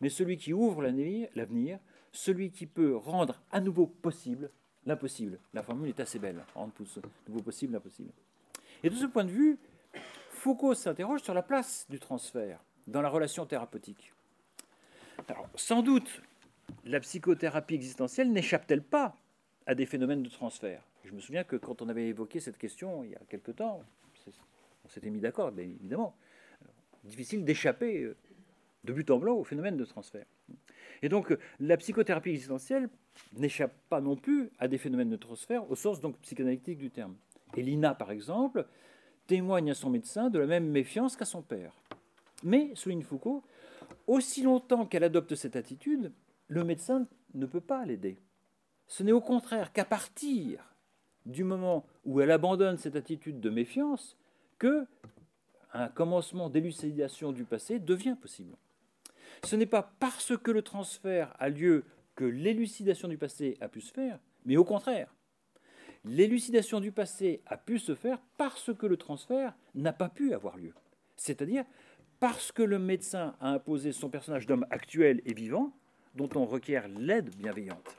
mais 0.00 0.08
celui 0.08 0.36
qui 0.36 0.52
ouvre 0.52 0.82
l'avenir, 0.82 1.78
celui 2.12 2.50
qui 2.50 2.66
peut 2.66 2.96
rendre 2.96 3.40
à 3.50 3.60
nouveau 3.60 3.86
possible 3.86 4.50
l'impossible. 4.86 5.38
La 5.54 5.62
formule 5.62 5.88
est 5.88 6.00
assez 6.00 6.18
belle, 6.18 6.44
rendre 6.54 6.72
tout 6.72 6.86
nouveau 7.28 7.42
possible 7.42 7.74
l'impossible. 7.74 8.12
Et 8.82 8.90
de 8.90 8.94
ce 8.94 9.06
point 9.06 9.24
de 9.24 9.30
vue, 9.30 9.58
Foucault 10.30 10.74
s'interroge 10.74 11.22
sur 11.22 11.34
la 11.34 11.42
place 11.42 11.86
du 11.90 11.98
transfert 11.98 12.60
dans 12.86 13.02
la 13.02 13.08
relation 13.08 13.44
thérapeutique. 13.44 14.12
Sans 15.54 15.82
doute, 15.82 16.22
la 16.84 17.00
psychothérapie 17.00 17.74
existentielle 17.74 18.32
n'échappe-t-elle 18.32 18.82
pas 18.82 19.16
à 19.66 19.74
des 19.74 19.86
phénomènes 19.86 20.22
de 20.22 20.28
transfert? 20.28 20.82
Je 21.04 21.12
me 21.12 21.20
souviens 21.20 21.44
que 21.44 21.56
quand 21.56 21.82
on 21.82 21.88
avait 21.88 22.08
évoqué 22.08 22.40
cette 22.40 22.58
question 22.58 23.04
il 23.04 23.10
y 23.10 23.14
a 23.14 23.20
quelque 23.28 23.50
temps, 23.52 23.82
on 24.84 24.88
s'était 24.88 25.10
mis 25.10 25.20
d'accord, 25.20 25.52
mais 25.52 25.64
évidemment. 25.64 26.16
difficile 27.04 27.44
d'échapper 27.44 28.02
euh, 28.02 28.16
de 28.84 28.92
but 28.92 29.10
en 29.10 29.18
blanc 29.18 29.34
au 29.34 29.44
phénomène 29.44 29.76
de 29.76 29.84
transfert. 29.84 30.26
Et 31.02 31.08
donc, 31.08 31.36
la 31.60 31.76
psychothérapie 31.76 32.30
existentielle 32.30 32.88
n'échappe 33.36 33.74
pas 33.88 34.00
non 34.00 34.16
plus 34.16 34.50
à 34.58 34.68
des 34.68 34.78
phénomènes 34.78 35.10
de 35.10 35.16
transfert 35.16 35.70
au 35.70 35.76
sens 35.76 36.00
donc 36.00 36.18
psychanalytique 36.18 36.78
du 36.78 36.90
terme. 36.90 37.16
Et 37.56 37.62
Lina, 37.62 37.94
par 37.94 38.10
exemple, 38.10 38.66
témoigne 39.26 39.70
à 39.70 39.74
son 39.74 39.90
médecin 39.90 40.30
de 40.30 40.38
la 40.38 40.46
même 40.46 40.68
méfiance 40.68 41.16
qu'à 41.16 41.24
son 41.24 41.42
père. 41.42 41.72
Mais, 42.42 42.70
souligne 42.74 43.02
Foucault, 43.02 43.42
aussi 44.06 44.42
longtemps 44.42 44.86
qu'elle 44.86 45.04
adopte 45.04 45.34
cette 45.34 45.56
attitude, 45.56 46.12
le 46.48 46.64
médecin 46.64 47.06
ne 47.34 47.46
peut 47.46 47.60
pas 47.60 47.84
l'aider. 47.84 48.18
Ce 48.86 49.02
n'est 49.02 49.12
au 49.12 49.20
contraire 49.20 49.72
qu'à 49.72 49.84
partir 49.84 50.74
du 51.26 51.44
moment 51.44 51.84
où 52.04 52.20
elle 52.20 52.30
abandonne 52.30 52.78
cette 52.78 52.96
attitude 52.96 53.40
de 53.40 53.50
méfiance 53.50 54.16
que 54.58 54.86
un 55.74 55.88
commencement 55.88 56.48
d'élucidation 56.48 57.32
du 57.32 57.44
passé 57.44 57.78
devient 57.78 58.16
possible. 58.20 58.56
Ce 59.44 59.54
n'est 59.54 59.66
pas 59.66 59.92
parce 60.00 60.36
que 60.36 60.50
le 60.50 60.62
transfert 60.62 61.34
a 61.38 61.50
lieu 61.50 61.84
que 62.14 62.24
l'élucidation 62.24 63.08
du 63.08 63.18
passé 63.18 63.56
a 63.60 63.68
pu 63.68 63.80
se 63.80 63.92
faire, 63.92 64.18
mais 64.44 64.56
au 64.56 64.64
contraire. 64.64 65.14
L'élucidation 66.04 66.80
du 66.80 66.90
passé 66.90 67.42
a 67.46 67.56
pu 67.56 67.78
se 67.78 67.94
faire 67.94 68.20
parce 68.38 68.72
que 68.74 68.86
le 68.86 68.96
transfert 68.96 69.54
n'a 69.74 69.92
pas 69.92 70.08
pu 70.08 70.32
avoir 70.32 70.56
lieu. 70.56 70.72
C'est-à-dire 71.16 71.64
parce 72.20 72.52
que 72.52 72.62
le 72.62 72.78
médecin 72.78 73.36
a 73.40 73.50
imposé 73.50 73.92
son 73.92 74.10
personnage 74.10 74.46
d'homme 74.46 74.66
actuel 74.70 75.22
et 75.24 75.34
vivant, 75.34 75.72
dont 76.14 76.28
on 76.34 76.46
requiert 76.46 76.88
l'aide 76.88 77.34
bienveillante. 77.36 77.96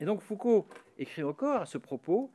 Et 0.00 0.04
donc 0.04 0.20
Foucault 0.20 0.66
écrit 0.98 1.22
encore 1.22 1.62
à 1.62 1.66
ce 1.66 1.78
propos 1.78 2.32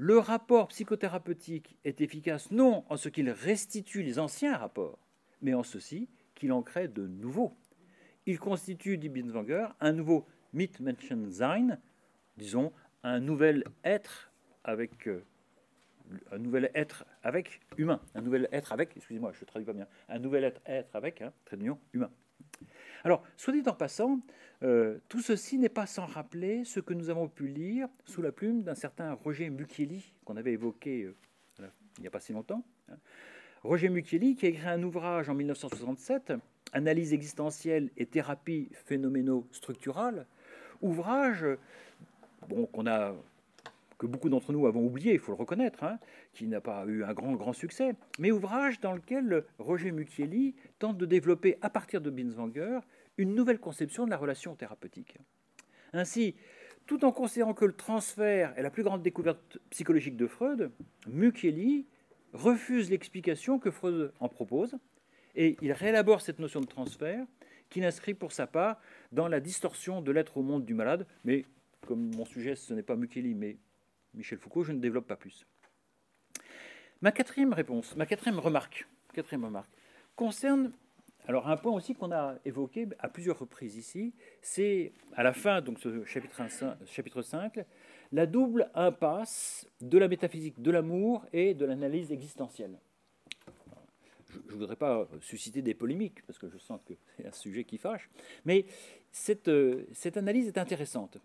le 0.00 0.18
rapport 0.18 0.68
psychothérapeutique 0.68 1.76
est 1.84 2.00
efficace 2.00 2.52
non 2.52 2.84
en 2.88 2.96
ce 2.96 3.08
qu'il 3.08 3.30
restitue 3.30 4.04
les 4.04 4.20
anciens 4.20 4.56
rapports, 4.56 5.00
mais 5.42 5.54
en 5.54 5.64
ceci 5.64 6.08
qu'il 6.36 6.52
en 6.52 6.62
crée 6.62 6.86
de 6.86 7.08
nouveaux. 7.08 7.56
Il 8.24 8.38
constitue, 8.38 8.96
dit 8.96 9.08
Binswanger, 9.08 9.66
un 9.80 9.92
nouveau 9.92 10.24
Mitmenschensein, 10.52 11.78
disons 12.36 12.72
un 13.02 13.18
nouvel 13.18 13.64
être 13.82 14.30
avec 14.62 15.08
euh, 15.08 15.24
un 16.32 16.38
nouvel 16.38 16.70
être 16.74 17.04
avec 17.22 17.60
humain, 17.76 18.00
un 18.14 18.22
nouvel 18.22 18.48
être 18.52 18.72
avec, 18.72 18.96
excusez-moi, 18.96 19.32
je 19.32 19.44
traduis 19.44 19.66
pas 19.66 19.72
bien, 19.72 19.86
un 20.08 20.18
nouvel 20.18 20.44
être, 20.44 20.60
être 20.66 20.94
avec, 20.96 21.22
hein, 21.22 21.32
humain. 21.92 22.10
Alors, 23.04 23.22
soit 23.36 23.52
dit 23.52 23.62
en 23.66 23.74
passant, 23.74 24.20
euh, 24.62 24.98
tout 25.08 25.20
ceci 25.20 25.58
n'est 25.58 25.68
pas 25.68 25.86
sans 25.86 26.06
rappeler 26.06 26.64
ce 26.64 26.80
que 26.80 26.94
nous 26.94 27.10
avons 27.10 27.28
pu 27.28 27.46
lire 27.46 27.88
sous 28.04 28.22
la 28.22 28.32
plume 28.32 28.62
d'un 28.62 28.74
certain 28.74 29.12
Roger 29.12 29.50
Mucchielli, 29.50 30.12
qu'on 30.24 30.36
avait 30.36 30.52
évoqué 30.52 31.04
euh, 31.04 31.14
il 31.98 32.02
n'y 32.02 32.06
a 32.06 32.10
pas 32.10 32.20
si 32.20 32.32
longtemps. 32.32 32.64
Hein. 32.90 32.96
Roger 33.62 33.88
Mucchielli, 33.88 34.36
qui 34.36 34.46
a 34.46 34.48
écrit 34.50 34.68
un 34.68 34.82
ouvrage 34.82 35.28
en 35.28 35.34
1967, 35.34 36.32
Analyse 36.72 37.14
existentielle 37.14 37.90
et 37.96 38.06
thérapie 38.06 38.68
phénoméno-structurale, 38.84 40.26
ouvrage 40.82 41.46
bon, 42.46 42.66
qu'on 42.66 42.86
a 42.86 43.14
que 43.98 44.06
beaucoup 44.06 44.28
d'entre 44.28 44.52
nous 44.52 44.66
avons 44.66 44.86
oublié, 44.86 45.12
il 45.12 45.18
faut 45.18 45.32
le 45.32 45.38
reconnaître, 45.38 45.82
hein, 45.84 45.98
qui 46.32 46.46
n'a 46.46 46.60
pas 46.60 46.84
eu 46.86 47.02
un 47.02 47.12
grand, 47.12 47.34
grand 47.34 47.52
succès, 47.52 47.94
mais 48.18 48.30
ouvrage 48.30 48.80
dans 48.80 48.92
lequel 48.92 49.44
Roger 49.58 49.90
Mucchielli 49.90 50.54
tente 50.78 50.96
de 50.96 51.06
développer, 51.06 51.58
à 51.60 51.68
partir 51.68 52.00
de 52.00 52.10
Binswanger, 52.10 52.80
une 53.16 53.34
nouvelle 53.34 53.58
conception 53.58 54.04
de 54.04 54.10
la 54.10 54.16
relation 54.16 54.54
thérapeutique. 54.54 55.18
Ainsi, 55.92 56.36
tout 56.86 57.04
en 57.04 57.12
considérant 57.12 57.54
que 57.54 57.64
le 57.64 57.72
transfert 57.72 58.54
est 58.56 58.62
la 58.62 58.70
plus 58.70 58.84
grande 58.84 59.02
découverte 59.02 59.58
psychologique 59.70 60.16
de 60.16 60.26
Freud, 60.26 60.70
Mucchielli 61.08 61.86
refuse 62.32 62.90
l'explication 62.90 63.58
que 63.58 63.70
Freud 63.70 64.12
en 64.20 64.28
propose, 64.28 64.76
et 65.34 65.56
il 65.60 65.72
réélabore 65.72 66.20
cette 66.20 66.38
notion 66.38 66.60
de 66.60 66.66
transfert 66.66 67.26
qu'il 67.68 67.84
inscrit 67.84 68.14
pour 68.14 68.32
sa 68.32 68.46
part 68.46 68.80
dans 69.12 69.28
la 69.28 69.40
distorsion 69.40 70.00
de 70.00 70.12
l'être 70.12 70.36
au 70.36 70.42
monde 70.42 70.64
du 70.64 70.74
malade, 70.74 71.06
mais 71.24 71.44
comme 71.86 72.14
mon 72.14 72.24
sujet 72.24 72.54
ce 72.54 72.72
n'est 72.74 72.82
pas 72.82 72.96
Mucchielli 72.96 73.34
mais 73.34 73.58
Michel 74.18 74.38
Foucault, 74.38 74.64
je 74.64 74.72
ne 74.72 74.80
développe 74.80 75.06
pas 75.06 75.16
plus. 75.16 75.46
Ma 77.00 77.12
quatrième 77.12 77.52
réponse, 77.52 77.96
ma 77.96 78.04
quatrième 78.04 78.40
remarque, 78.40 78.86
quatrième 79.14 79.48
concerne 80.16 80.72
alors 81.28 81.48
un 81.48 81.56
point 81.56 81.72
aussi 81.72 81.94
qu'on 81.94 82.10
a 82.10 82.36
évoqué 82.44 82.88
à 82.98 83.08
plusieurs 83.08 83.38
reprises 83.38 83.76
ici, 83.76 84.14
c'est 84.40 84.92
à 85.14 85.22
la 85.22 85.32
fin 85.34 85.60
donc 85.60 85.78
ce 85.78 86.04
chapitre, 86.04 86.48
5, 86.48 86.74
chapitre 86.86 87.22
5, 87.22 87.60
la 88.12 88.26
double 88.26 88.70
impasse 88.74 89.68
de 89.80 89.98
la 89.98 90.08
métaphysique 90.08 90.60
de 90.60 90.70
l'amour 90.70 91.26
et 91.32 91.54
de 91.54 91.66
l'analyse 91.66 92.10
existentielle. 92.10 92.78
Je 94.30 94.54
ne 94.54 94.58
voudrais 94.58 94.76
pas 94.76 95.06
susciter 95.20 95.62
des 95.62 95.74
polémiques, 95.74 96.24
parce 96.26 96.38
que 96.38 96.48
je 96.48 96.58
sens 96.58 96.80
que 96.86 96.94
c'est 97.16 97.26
un 97.26 97.32
sujet 97.32 97.64
qui 97.64 97.78
fâche, 97.78 98.08
mais 98.44 98.64
cette, 99.12 99.48
euh, 99.48 99.86
cette 99.92 100.16
analyse 100.16 100.48
est 100.48 100.58
intéressante. 100.58 101.18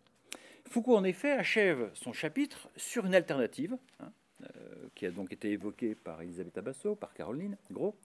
Foucault, 0.69 0.95
en 0.95 1.03
effet, 1.03 1.31
achève 1.31 1.91
son 1.93 2.13
chapitre 2.13 2.69
sur 2.75 3.05
une 3.05 3.15
alternative, 3.15 3.77
hein, 3.99 4.11
euh, 4.43 4.87
qui 4.95 5.05
a 5.05 5.11
donc 5.11 5.31
été 5.31 5.51
évoquée 5.51 5.95
par 5.95 6.21
Elisabeth 6.21 6.57
Abasso, 6.57 6.95
par 6.95 7.13
Caroline 7.13 7.57
Gros, 7.71 7.95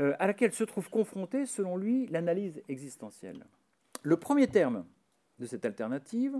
euh, 0.00 0.14
à 0.18 0.26
laquelle 0.26 0.52
se 0.52 0.64
trouve 0.64 0.90
confrontée, 0.90 1.46
selon 1.46 1.76
lui, 1.76 2.06
l'analyse 2.08 2.62
existentielle. 2.68 3.44
Le 4.02 4.16
premier 4.16 4.48
terme 4.48 4.84
de 5.38 5.46
cette 5.46 5.64
alternative 5.64 6.36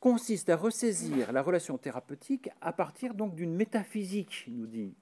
consiste 0.00 0.48
à 0.50 0.56
ressaisir 0.56 1.32
la 1.32 1.42
relation 1.42 1.78
thérapeutique 1.78 2.48
à 2.60 2.72
partir 2.72 3.14
d'une 3.14 3.54
métaphysique, 3.54 4.44
nous 4.48 4.66
dit 4.66 4.94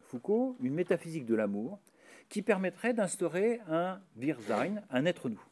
Foucault, 0.00 0.56
une 0.60 0.74
métaphysique 0.74 1.26
de 1.26 1.34
l'amour, 1.34 1.78
qui 2.28 2.42
permettrait 2.42 2.94
d'instaurer 2.94 3.60
un 3.68 4.00
Wir-Sein, 4.16 4.82
un 4.90 5.04
être 5.06 5.28
nous. 5.28 5.42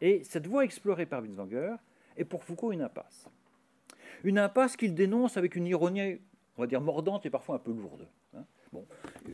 Et 0.00 0.22
cette 0.24 0.46
voie 0.46 0.64
explorée 0.64 1.06
par 1.06 1.22
Binswanger 1.22 1.76
est 2.16 2.24
pour 2.24 2.44
Foucault 2.44 2.72
une 2.72 2.82
impasse. 2.82 3.28
Une 4.24 4.38
impasse 4.38 4.76
qu'il 4.76 4.94
dénonce 4.94 5.36
avec 5.36 5.56
une 5.56 5.66
ironie, 5.66 6.18
on 6.56 6.62
va 6.62 6.66
dire, 6.66 6.80
mordante 6.80 7.26
et 7.26 7.30
parfois 7.30 7.56
un 7.56 7.58
peu 7.58 7.72
lourde. 7.72 8.06
Hein. 8.36 8.44
Bon, 8.72 8.86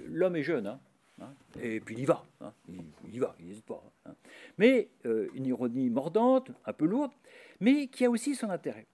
l'homme 0.08 0.36
est 0.36 0.42
jeune, 0.42 0.66
hein, 0.66 0.80
hein, 1.20 1.34
et 1.60 1.80
puis 1.80 1.94
il 1.94 2.00
y 2.00 2.04
va, 2.04 2.24
il, 2.68 3.14
y 3.14 3.18
va, 3.18 3.34
il 3.40 3.46
n'hésite 3.46 3.66
pas. 3.66 3.82
Mais 4.58 4.88
euh, 5.04 5.28
une 5.34 5.46
ironie 5.46 5.90
mordante, 5.90 6.50
un 6.64 6.72
peu 6.72 6.86
lourde, 6.86 7.12
mais 7.60 7.88
qui 7.88 8.04
a 8.04 8.10
aussi 8.10 8.34
son 8.34 8.50
intérêt. 8.50 8.86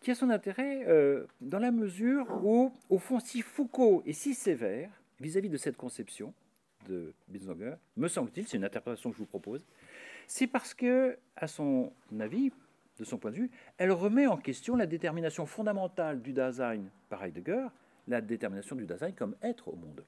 Qui 0.00 0.10
a 0.10 0.14
son 0.14 0.30
intérêt 0.30 0.84
euh, 0.88 1.26
dans 1.40 1.58
la 1.58 1.70
mesure 1.70 2.26
où, 2.42 2.72
au 2.88 2.98
fond, 2.98 3.20
si 3.20 3.42
Foucault 3.42 4.02
est 4.06 4.12
si 4.12 4.34
sévère 4.34 4.90
vis-à-vis 5.20 5.48
-vis 5.48 5.52
de 5.52 5.56
cette 5.58 5.76
conception 5.76 6.34
de 6.88 7.12
Binswanger, 7.28 7.74
me 7.96 8.08
semble-t-il, 8.08 8.46
c'est 8.46 8.56
une 8.56 8.64
interprétation 8.64 9.10
que 9.10 9.16
je 9.16 9.20
vous 9.20 9.26
propose, 9.26 9.64
c'est 10.26 10.46
parce 10.46 10.74
que, 10.74 11.18
à 11.36 11.46
son 11.46 11.92
avis, 12.18 12.52
de 12.98 13.04
son 13.04 13.18
point 13.18 13.30
de 13.30 13.36
vue, 13.36 13.50
elle 13.78 13.92
remet 13.92 14.26
en 14.26 14.36
question 14.36 14.76
la 14.76 14.86
détermination 14.86 15.46
fondamentale 15.46 16.20
du 16.20 16.32
Dasein 16.32 16.82
par 17.08 17.24
Heidegger, 17.24 17.66
la 18.06 18.20
détermination 18.20 18.76
du 18.76 18.86
Dasein 18.86 19.12
comme 19.12 19.36
être 19.42 19.68
au 19.68 19.76
monde. 19.76 20.04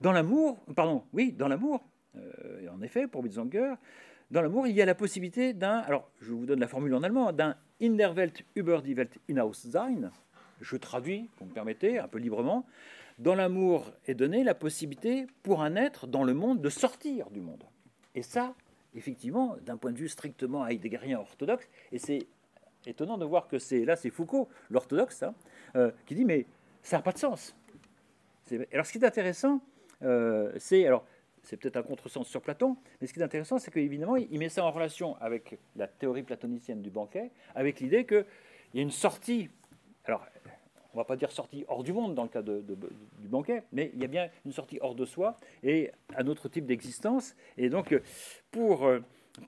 Dans 0.00 0.12
l'amour, 0.12 0.58
pardon, 0.76 1.04
oui, 1.12 1.32
dans 1.32 1.48
l'amour, 1.48 1.82
euh, 2.16 2.68
en 2.70 2.82
effet, 2.82 3.08
pour 3.08 3.22
Wittsanger, 3.22 3.74
dans 4.30 4.42
l'amour, 4.42 4.66
il 4.66 4.76
y 4.76 4.82
a 4.82 4.84
la 4.84 4.94
possibilité 4.94 5.54
d'un, 5.54 5.78
alors 5.78 6.10
je 6.20 6.32
vous 6.32 6.44
donne 6.44 6.60
la 6.60 6.68
formule 6.68 6.94
en 6.94 7.02
allemand, 7.02 7.32
d'un 7.32 7.56
In 7.80 7.92
der 7.92 8.14
Welt 8.14 8.44
über 8.54 8.82
die 8.82 8.94
Welt 8.94 9.18
hinaus 9.28 9.54
sein. 9.54 10.10
Je 10.60 10.76
traduis, 10.76 11.30
vous 11.38 11.46
me 11.46 11.52
permettez, 11.52 11.98
un 11.98 12.08
peu 12.08 12.18
librement. 12.18 12.66
Dans 13.18 13.34
l'amour 13.34 13.92
est 14.06 14.14
donnée 14.14 14.44
la 14.44 14.54
possibilité 14.54 15.26
pour 15.42 15.62
un 15.62 15.76
être 15.76 16.06
dans 16.06 16.24
le 16.24 16.34
monde 16.34 16.60
de 16.60 16.68
sortir 16.68 17.30
du 17.30 17.40
monde. 17.40 17.64
Et 18.14 18.22
ça, 18.22 18.54
effectivement, 18.94 19.56
d'un 19.62 19.76
point 19.76 19.92
de 19.92 19.98
vue 19.98 20.08
strictement 20.08 20.66
heideggerien 20.66 21.18
orthodoxe, 21.18 21.68
et 21.92 21.98
c'est 21.98 22.26
étonnant 22.86 23.18
de 23.18 23.24
voir 23.24 23.48
que 23.48 23.58
c'est 23.58 23.84
là, 23.84 23.96
c'est 23.96 24.10
Foucault, 24.10 24.48
l'orthodoxe, 24.70 25.22
hein, 25.22 25.34
euh, 25.76 25.90
qui 26.06 26.14
dit 26.14 26.24
mais 26.24 26.46
ça 26.82 26.96
n'a 26.96 27.02
pas 27.02 27.12
de 27.12 27.18
sens. 27.18 27.54
Alors 28.72 28.86
ce 28.86 28.92
qui 28.92 28.98
est 28.98 29.04
intéressant, 29.04 29.60
euh, 30.02 30.52
c'est 30.56 30.86
alors 30.86 31.04
c'est 31.42 31.56
peut-être 31.56 31.76
un 31.76 31.82
contresens 31.82 32.26
sur 32.26 32.42
Platon, 32.42 32.76
mais 33.00 33.06
ce 33.06 33.12
qui 33.12 33.20
est 33.20 33.22
intéressant, 33.22 33.58
c'est 33.58 33.70
qu'évidemment, 33.70 34.16
il 34.16 34.38
met 34.38 34.48
ça 34.48 34.64
en 34.64 34.70
relation 34.70 35.16
avec 35.16 35.58
la 35.76 35.86
théorie 35.86 36.22
platonicienne 36.22 36.82
du 36.82 36.90
banquet, 36.90 37.30
avec 37.54 37.80
l'idée 37.80 38.04
qu'il 38.04 38.26
y 38.74 38.78
a 38.80 38.82
une 38.82 38.90
sortie. 38.90 39.48
Alors, 40.04 40.26
on 40.98 41.02
ne 41.02 41.04
va 41.04 41.06
pas 41.06 41.16
dire 41.16 41.30
sortie 41.30 41.64
hors 41.68 41.84
du 41.84 41.92
monde 41.92 42.16
dans 42.16 42.24
le 42.24 42.28
cas 42.28 42.42
du 42.42 43.28
banquet, 43.28 43.62
mais 43.70 43.92
il 43.94 44.00
y 44.00 44.04
a 44.04 44.08
bien 44.08 44.30
une 44.44 44.50
sortie 44.50 44.78
hors 44.80 44.96
de 44.96 45.04
soi 45.04 45.36
et 45.62 45.92
un 46.16 46.26
autre 46.26 46.48
type 46.48 46.66
d'existence. 46.66 47.36
Et 47.56 47.68
donc, 47.70 47.96
pour, 48.50 48.90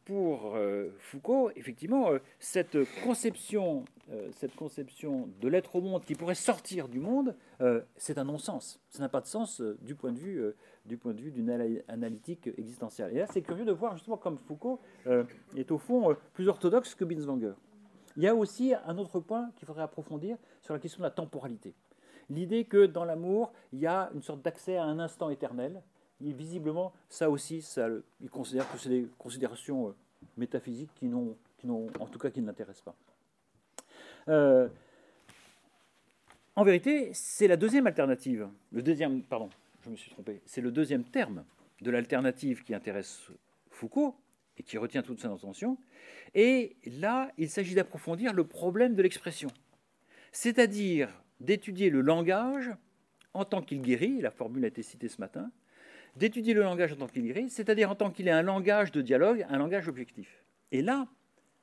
pour 0.05 0.55
euh, 0.55 0.95
Foucault, 0.99 1.51
effectivement, 1.57 2.13
euh, 2.13 2.19
cette 2.39 2.79
conception, 3.03 3.85
euh, 4.13 4.29
cette 4.33 4.55
conception 4.55 5.29
de 5.41 5.49
l'être 5.49 5.75
au 5.75 5.81
monde 5.81 6.05
qui 6.05 6.15
pourrait 6.15 6.37
sortir 6.37 6.87
du 6.87 7.01
monde, 7.01 7.35
c'est 7.97 8.17
un 8.17 8.25
non-sens. 8.25 8.81
Ça 8.89 9.01
n'a 9.01 9.09
pas 9.09 9.21
de 9.21 9.27
sens 9.27 9.61
du 9.83 9.95
point 9.95 10.13
de 10.13 10.19
vue 10.19 10.43
du 10.87 10.97
point 10.97 11.13
de 11.13 11.21
vue 11.21 11.31
d'une 11.31 11.51
analytique 11.89 12.49
existentielle. 12.57 13.11
Et 13.13 13.19
là, 13.19 13.27
c'est 13.27 13.43
curieux 13.43 13.67
de 13.67 13.73
voir 13.73 13.97
justement 13.97 14.17
comme 14.17 14.39
Foucault 14.39 14.81
est 15.57 15.71
au 15.71 15.77
fond 15.77 16.17
plus 16.33 16.49
orthodoxe 16.49 16.95
que 16.95 17.05
Binswanger. 17.05 17.53
Il 18.17 18.23
y 18.23 18.29
a 18.29 18.35
aussi 18.35 18.75
un 18.87 18.99
autre 18.99 19.21
point 19.21 19.51
qu'il 19.57 19.67
faudrait 19.67 19.83
approfondir 19.83 20.37
sur 20.63 20.75
la 20.75 20.81
question 20.81 20.99
de 20.99 21.05
la 21.05 21.11
temporalité. 21.11 21.75
L'idée 22.29 22.65
que 22.65 22.87
dans 22.87 23.05
l'amour, 23.05 23.53
il 23.73 23.81
y 23.81 23.87
a 23.87 24.11
une 24.15 24.23
sorte 24.23 24.43
d'accès 24.43 24.77
à 24.77 24.85
un 24.85 24.99
instant 24.99 25.31
éternel. 25.31 25.83
Visiblement, 26.21 26.93
ça 27.09 27.31
aussi, 27.31 27.67
il 28.21 28.31
considère 28.31 28.71
que 28.71 28.79
c'est 28.79 28.91
des 28.91 29.09
considérations 29.19 29.89
euh, 29.89 29.95
métaphysiques 30.37 30.91
qui 30.95 31.07
n'ont, 31.07 31.37
en 31.99 32.07
tout 32.07 32.19
cas, 32.19 32.31
qui 32.31 32.43
ne 32.43 32.47
l'intéressent 32.47 32.85
pas. 32.85 32.95
Euh, 34.29 34.69
en 36.57 36.63
vérité, 36.63 37.11
c'est 37.15 37.49
la 37.49 37.57
deuxième 37.57 37.87
alternative. 37.87 38.49
Le 38.71 38.83
deuxième, 38.83 39.23
pardon, 39.23 39.49
je 39.83 39.91
me 39.91 39.97
suis 39.97 40.11
trompé. 40.11 40.43
C'est 40.45 40.61
le 40.61 40.71
deuxième 40.71 41.05
terme 41.05 41.45
de 41.81 41.91
l'alternative 41.91 42.65
qui 42.65 42.75
intéresse 42.75 43.31
Foucault, 43.71 44.15
et 44.57 44.63
qui 44.63 44.79
retient 44.79 45.03
toute 45.03 45.21
son 45.21 45.35
attention. 45.35 45.79
Et 46.35 46.77
là, 46.87 47.31
il 47.39 47.49
s'agit 47.49 47.75
d'approfondir 47.75 48.33
le 48.33 48.45
problème 48.45 48.95
de 48.95 49.03
l'expression, 49.03 49.51
c'est-à-dire 50.33 51.09
d'étudier 51.41 51.91
le 51.91 52.01
langage 52.01 52.71
en 53.33 53.45
tant 53.45 53.63
qu'il 53.63 53.81
guérit, 53.81 54.21
la 54.21 54.31
formule 54.31 54.65
a 54.65 54.69
été 54.69 54.83
citée 54.83 55.09
ce 55.09 55.21
matin, 55.21 55.51
d'étudier 56.17 56.55
le 56.55 56.63
langage 56.63 56.93
en 56.93 56.97
tant 56.97 57.07
qu'il 57.07 57.23
guérit, 57.23 57.51
c'est-à-dire 57.51 57.91
en 57.91 57.95
tant 57.95 58.11
qu'il 58.11 58.29
est 58.29 58.33
un 58.33 58.43
langage 58.43 58.93
de 58.93 59.01
dialogue, 59.01 59.47
un 59.49 59.59
langage 59.59 59.89
objectif. 59.89 60.45
Et 60.73 60.83
là, 60.83 61.07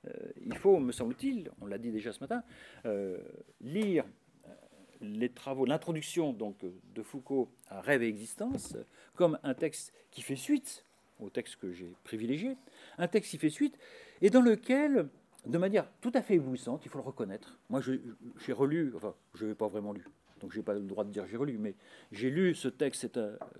euh, 0.05 0.11
il 0.45 0.55
faut, 0.55 0.79
me 0.79 0.91
semble-t-il, 0.91 1.51
on 1.61 1.65
l'a 1.65 1.77
dit 1.77 1.91
déjà 1.91 2.13
ce 2.13 2.19
matin, 2.19 2.43
euh, 2.85 3.17
lire 3.61 4.05
euh, 4.45 4.53
les 5.01 5.29
travaux, 5.29 5.65
l'introduction 5.65 6.33
donc 6.33 6.57
de 6.61 7.03
Foucault 7.03 7.51
à 7.67 7.81
Rêve 7.81 8.03
et 8.03 8.07
existence 8.07 8.75
comme 9.15 9.37
un 9.43 9.53
texte 9.53 9.93
qui 10.11 10.21
fait 10.21 10.35
suite 10.35 10.85
au 11.19 11.29
texte 11.29 11.57
que 11.57 11.71
j'ai 11.71 11.91
privilégié, 12.03 12.57
un 12.97 13.07
texte 13.07 13.31
qui 13.31 13.37
fait 13.37 13.49
suite, 13.49 13.77
et 14.21 14.29
dans 14.29 14.41
lequel 14.41 15.09
de 15.45 15.57
manière 15.57 15.87
tout 16.01 16.11
à 16.13 16.21
fait 16.21 16.35
éblouissante, 16.35 16.85
il 16.85 16.89
faut 16.89 16.97
le 16.97 17.03
reconnaître. 17.03 17.59
Moi, 17.69 17.81
j'ai 17.81 18.53
relu, 18.53 18.93
enfin, 18.95 19.13
je 19.33 19.45
n'ai 19.45 19.55
pas 19.55 19.67
vraiment 19.67 19.93
lu, 19.93 20.03
donc 20.41 20.51
je 20.51 20.57
n'ai 20.57 20.63
pas 20.63 20.73
le 20.73 20.81
droit 20.81 21.03
de 21.03 21.09
dire 21.09 21.25
j'ai 21.25 21.37
relu, 21.37 21.57
mais 21.57 21.75
j'ai 22.11 22.29
lu 22.29 22.53
ce 22.53 22.67
texte, 22.67 23.07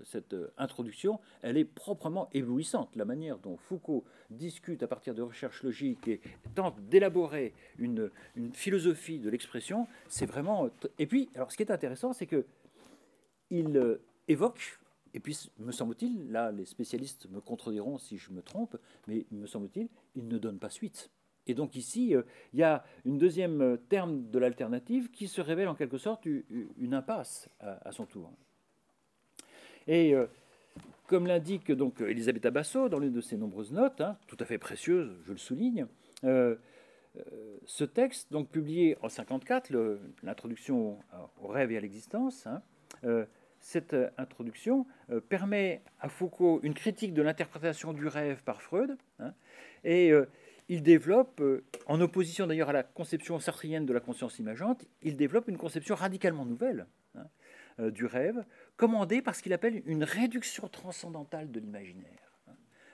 cette, 0.04 0.36
introduction, 0.56 1.20
elle 1.42 1.56
est 1.56 1.64
proprement 1.64 2.28
éblouissante. 2.32 2.94
La 2.96 3.04
manière 3.04 3.38
dont 3.38 3.56
Foucault 3.56 4.04
discute 4.30 4.82
à 4.82 4.86
partir 4.86 5.14
de 5.14 5.22
recherches 5.22 5.62
logiques 5.62 6.08
et 6.08 6.20
tente 6.54 6.80
d'élaborer 6.88 7.54
une, 7.78 8.10
une, 8.36 8.52
philosophie 8.52 9.18
de 9.18 9.30
l'expression, 9.30 9.86
c'est 10.08 10.26
vraiment... 10.26 10.70
Et 10.98 11.06
puis, 11.06 11.30
alors 11.34 11.50
ce 11.50 11.56
qui 11.56 11.62
est 11.62 11.72
intéressant, 11.72 12.12
c'est 12.12 12.26
que 12.26 12.44
il 13.50 13.76
euh, 13.76 14.02
évoque 14.28 14.78
et 15.18 15.20
puis, 15.20 15.36
me 15.58 15.72
semble-t-il, 15.72 16.30
là, 16.30 16.52
les 16.52 16.64
spécialistes 16.64 17.28
me 17.28 17.40
contrediront 17.40 17.98
si 17.98 18.18
je 18.18 18.30
me 18.30 18.40
trompe, 18.40 18.76
mais 19.08 19.26
me 19.32 19.48
semble-t-il, 19.48 19.88
il 20.14 20.28
ne 20.28 20.38
donne 20.38 20.60
pas 20.60 20.70
suite. 20.70 21.10
Et 21.48 21.54
donc 21.54 21.74
ici, 21.74 22.14
euh, 22.14 22.22
il 22.52 22.60
y 22.60 22.62
a 22.62 22.84
une 23.04 23.18
deuxième 23.18 23.60
euh, 23.60 23.76
terme 23.88 24.30
de 24.30 24.38
l'alternative 24.38 25.10
qui 25.10 25.26
se 25.26 25.40
révèle 25.40 25.66
en 25.66 25.74
quelque 25.74 25.98
sorte 25.98 26.24
une 26.24 26.94
impasse 26.94 27.48
à, 27.58 27.90
son 27.90 28.06
tour. 28.06 28.30
Et 29.88 30.14
euh, 30.14 30.28
comme 31.08 31.26
l'indique 31.26 31.72
donc 31.72 32.00
Elisabeth 32.00 32.46
Abasso 32.46 32.88
dans 32.88 33.00
l'une 33.00 33.12
de 33.12 33.20
ses 33.20 33.36
nombreuses 33.36 33.72
notes, 33.72 34.00
hein, 34.00 34.16
tout 34.28 34.36
à 34.38 34.44
fait 34.44 34.58
précieuse, 34.58 35.10
je 35.24 35.32
le 35.32 35.38
souligne, 35.38 35.88
ce 36.22 37.84
texte, 37.84 38.30
donc 38.30 38.50
publié 38.50 38.96
en 39.02 39.08
54, 39.08 39.72
l'introduction 40.22 40.96
au 41.42 41.48
rêve 41.48 41.72
et 41.72 41.76
à 41.76 41.80
l'existence, 41.80 42.46
hein, 42.46 42.62
cette 43.68 43.94
introduction 44.16 44.86
permet 45.28 45.82
à 46.00 46.08
Foucault 46.08 46.60
une 46.62 46.72
critique 46.72 47.12
de 47.12 47.20
l'interprétation 47.20 47.92
du 47.92 48.06
rêve 48.06 48.42
par 48.42 48.62
Freud, 48.62 48.96
hein, 49.18 49.34
et 49.84 50.12
il 50.68 50.82
développe, 50.82 51.40
euh, 51.40 51.64
en 51.86 52.00
opposition 52.00 52.46
d'ailleurs 52.46 52.68
à 52.68 52.72
la 52.72 52.82
conception 52.82 53.38
sartrienne 53.40 53.86
de 53.86 53.92
la 53.92 54.00
conscience 54.00 54.38
imageante, 54.38 54.84
il 55.02 55.16
développe 55.16 55.48
une 55.48 55.56
conception 55.56 55.94
radicalement 55.94 56.44
nouvelle 56.44 56.86
hein, 57.14 57.26
euh, 57.80 57.90
du 57.90 58.04
rêve, 58.04 58.44
commandée 58.76 59.22
par 59.22 59.34
ce 59.34 59.42
qu'il 59.42 59.52
appelle 59.54 59.82
une 59.86 60.04
réduction 60.04 60.68
transcendantale 60.68 61.50
de 61.50 61.60
l'imaginaire. 61.60 62.27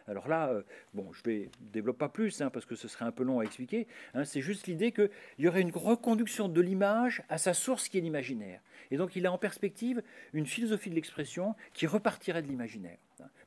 Alors 0.06 0.28
là, 0.28 0.48
euh, 0.48 0.62
bon, 0.92 1.12
je 1.12 1.30
ne 1.30 1.46
développe 1.60 1.98
pas 1.98 2.08
plus 2.08 2.42
hein, 2.42 2.50
parce 2.50 2.66
que 2.66 2.74
ce 2.74 2.88
serait 2.88 3.04
un 3.04 3.12
peu 3.12 3.24
long 3.24 3.40
à 3.40 3.44
expliquer. 3.44 3.86
Hein, 4.12 4.24
c'est 4.24 4.42
juste 4.42 4.66
l'idée 4.66 4.92
qu'il 4.92 5.10
y 5.38 5.48
aurait 5.48 5.62
une 5.62 5.72
reconduction 5.72 6.48
de 6.48 6.60
l'image 6.60 7.22
à 7.28 7.38
sa 7.38 7.54
source 7.54 7.88
qui 7.88 7.98
est 7.98 8.00
l'imaginaire. 8.02 8.60
Et 8.90 8.96
donc 8.96 9.16
il 9.16 9.26
a 9.26 9.32
en 9.32 9.38
perspective 9.38 10.02
une 10.32 10.46
philosophie 10.46 10.90
de 10.90 10.94
l'expression 10.94 11.54
qui 11.72 11.86
repartirait 11.86 12.42
de 12.42 12.48
l'imaginaire. 12.48 12.98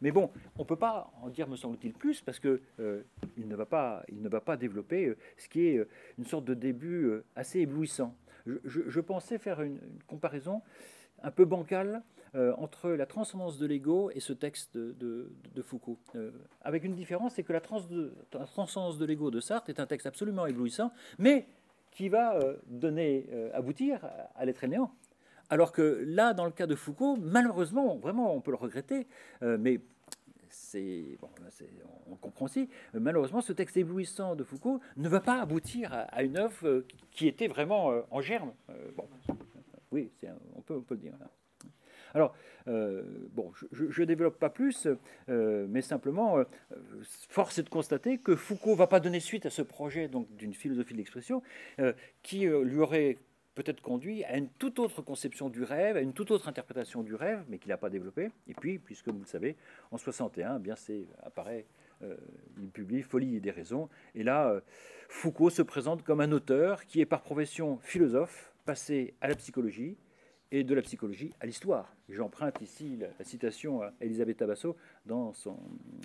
Mais 0.01 0.11
bon, 0.11 0.31
on 0.57 0.63
ne 0.63 0.67
peut 0.67 0.77
pas 0.77 1.11
en 1.21 1.29
dire, 1.29 1.47
me 1.47 1.55
semble-t-il, 1.55 1.93
plus 1.93 2.21
parce 2.21 2.39
qu'il 2.39 2.59
euh, 2.79 3.03
ne, 3.37 3.55
va 3.55 3.65
pas, 3.65 4.03
il 4.09 4.21
ne 4.21 4.29
va 4.29 4.41
pas 4.41 4.57
développer 4.57 5.05
euh, 5.05 5.17
ce 5.37 5.47
qui 5.47 5.67
est 5.67 5.87
une 6.17 6.25
sorte 6.25 6.45
de 6.45 6.55
début 6.55 7.11
assez 7.35 7.59
éblouissant. 7.59 8.15
Je, 8.63 8.99
pensais 9.01 9.37
faire 9.37 9.61
une, 9.61 9.79
comparaison 10.07 10.61
un 11.21 11.31
peu 11.31 11.45
bancale 11.45 12.01
euh, 12.37 12.53
entre 12.57 12.91
la 12.91 13.07
transcendance 13.07 13.57
de 13.57 13.65
l'ego 13.65 14.11
et 14.13 14.19
ce 14.19 14.31
texte 14.31 14.77
de, 14.77 15.31
Foucault. 15.63 15.97
Euh, 16.13 16.29
avec 16.61 16.83
une 16.83 16.93
différence, 16.93 17.33
c'est 17.33 17.41
que 17.41 17.51
la, 17.51 17.61
transcendance 17.61 18.99
de 18.99 19.05
l'ego 19.05 19.31
de 19.31 19.39
Sartre 19.39 19.71
est 19.71 19.79
un 19.79 19.87
texte 19.87 20.05
absolument 20.05 20.45
éblouissant, 20.45 20.91
mais 21.17 21.47
qui 21.89 22.09
va 22.09 22.35
euh, 22.35 22.57
donner, 22.67 23.27
aboutir 23.53 24.07
à, 24.35 24.45
l'être 24.45 24.67
néant. 24.67 24.91
Alors 25.49 25.71
que 25.71 26.03
là, 26.05 26.35
dans 26.35 26.45
le 26.45 26.51
cas 26.51 26.67
de 26.67 26.75
Foucault, 26.75 27.17
malheureusement, 27.19 27.95
vraiment, 27.95 28.35
on 28.35 28.41
peut 28.41 28.51
le 28.51 28.57
regretter, 28.57 29.07
mais 29.41 29.79
c'est 30.49 31.17
bon, 31.19 31.29
on 32.11 32.15
comprend 32.17 32.45
aussi. 32.45 32.69
Malheureusement, 32.93 33.41
ce 33.41 33.53
texte 33.53 33.77
éblouissant 33.77 34.35
de 34.35 34.43
Foucault 34.43 34.79
ne 34.95 35.09
va 35.09 35.21
pas 35.21 35.41
aboutir 35.41 35.91
à, 35.91 36.21
une 36.21 36.37
œuvre 36.37 36.83
qui 37.09 37.27
était 37.27 37.47
vraiment 37.47 38.03
en 38.11 38.21
germe. 38.21 38.53
bon, 38.95 39.07
oui, 39.91 40.11
on 40.55 40.61
peut, 40.61 40.75
on 40.75 40.81
peut 40.81 40.95
le 40.95 41.01
dire. 41.01 41.13
Alors, 42.13 42.33
euh, 42.67 43.03
bon, 43.33 43.51
je 43.71 44.01
ne 44.01 44.05
développe 44.05 44.39
pas 44.39 44.49
plus, 44.49 44.87
euh, 45.29 45.65
mais 45.69 45.81
simplement, 45.81 46.37
euh, 46.37 46.43
force 47.29 47.57
est 47.59 47.63
de 47.63 47.69
constater 47.69 48.17
que 48.17 48.35
Foucault 48.35 48.71
ne 48.71 48.77
va 48.77 48.87
pas 48.87 48.99
donner 48.99 49.19
suite 49.19 49.45
à 49.45 49.49
ce 49.49 49.61
projet 49.61 50.09
d'une 50.31 50.53
philosophie 50.53 50.93
de 50.93 50.97
l'expression 50.97 51.41
qui 52.21 52.45
lui 52.45 52.79
aurait 52.79 53.17
peut-être 53.55 53.81
conduit 53.81 54.23
à 54.25 54.37
une 54.37 54.49
toute 54.49 54.79
autre 54.79 55.01
conception 55.01 55.49
du 55.49 55.63
rêve, 55.63 55.97
à 55.97 56.01
une 56.01 56.13
toute 56.13 56.29
autre 56.31 56.47
interprétation 56.47 57.01
du 57.01 57.15
rêve, 57.15 57.43
mais 57.49 57.57
qu'il 57.57 57.69
n'a 57.69 57.77
pas 57.77 57.89
développé. 57.89 58.29
Et 58.47 58.53
puis, 58.53 58.77
puisque 58.77 59.07
vous 59.07 59.19
le 59.19 59.25
savez, 59.25 59.55
en 59.91 59.97
61, 59.97 60.57
eh 60.57 60.59
bien 60.59 60.75
c'est 60.75 61.07
apparaît, 61.23 61.65
il 62.61 62.69
publie 62.69 63.01
Folie 63.01 63.37
et 63.37 63.39
des 63.39 63.51
raisons. 63.51 63.89
Et 64.13 64.23
là, 64.23 64.61
Foucault 65.09 65.49
se 65.49 65.61
présente 65.61 66.03
comme 66.03 66.21
un 66.21 66.31
auteur 66.31 66.85
qui 66.85 67.01
est 67.01 67.05
par 67.05 67.21
profession 67.21 67.79
philosophe, 67.81 68.53
passé 68.65 69.15
à 69.21 69.27
la 69.27 69.35
psychologie, 69.35 69.97
et 70.51 70.63
de 70.63 70.73
la 70.73 70.81
psychologie 70.81 71.33
à 71.39 71.45
l'histoire. 71.45 71.95
J'emprunte 72.09 72.61
ici 72.61 72.97
la, 72.97 73.23
citation 73.23 73.81
à 73.81 73.93
Elisabeth 74.01 74.37
Tabasso 74.37 74.75
dans 75.05 75.33
son, 75.33 75.57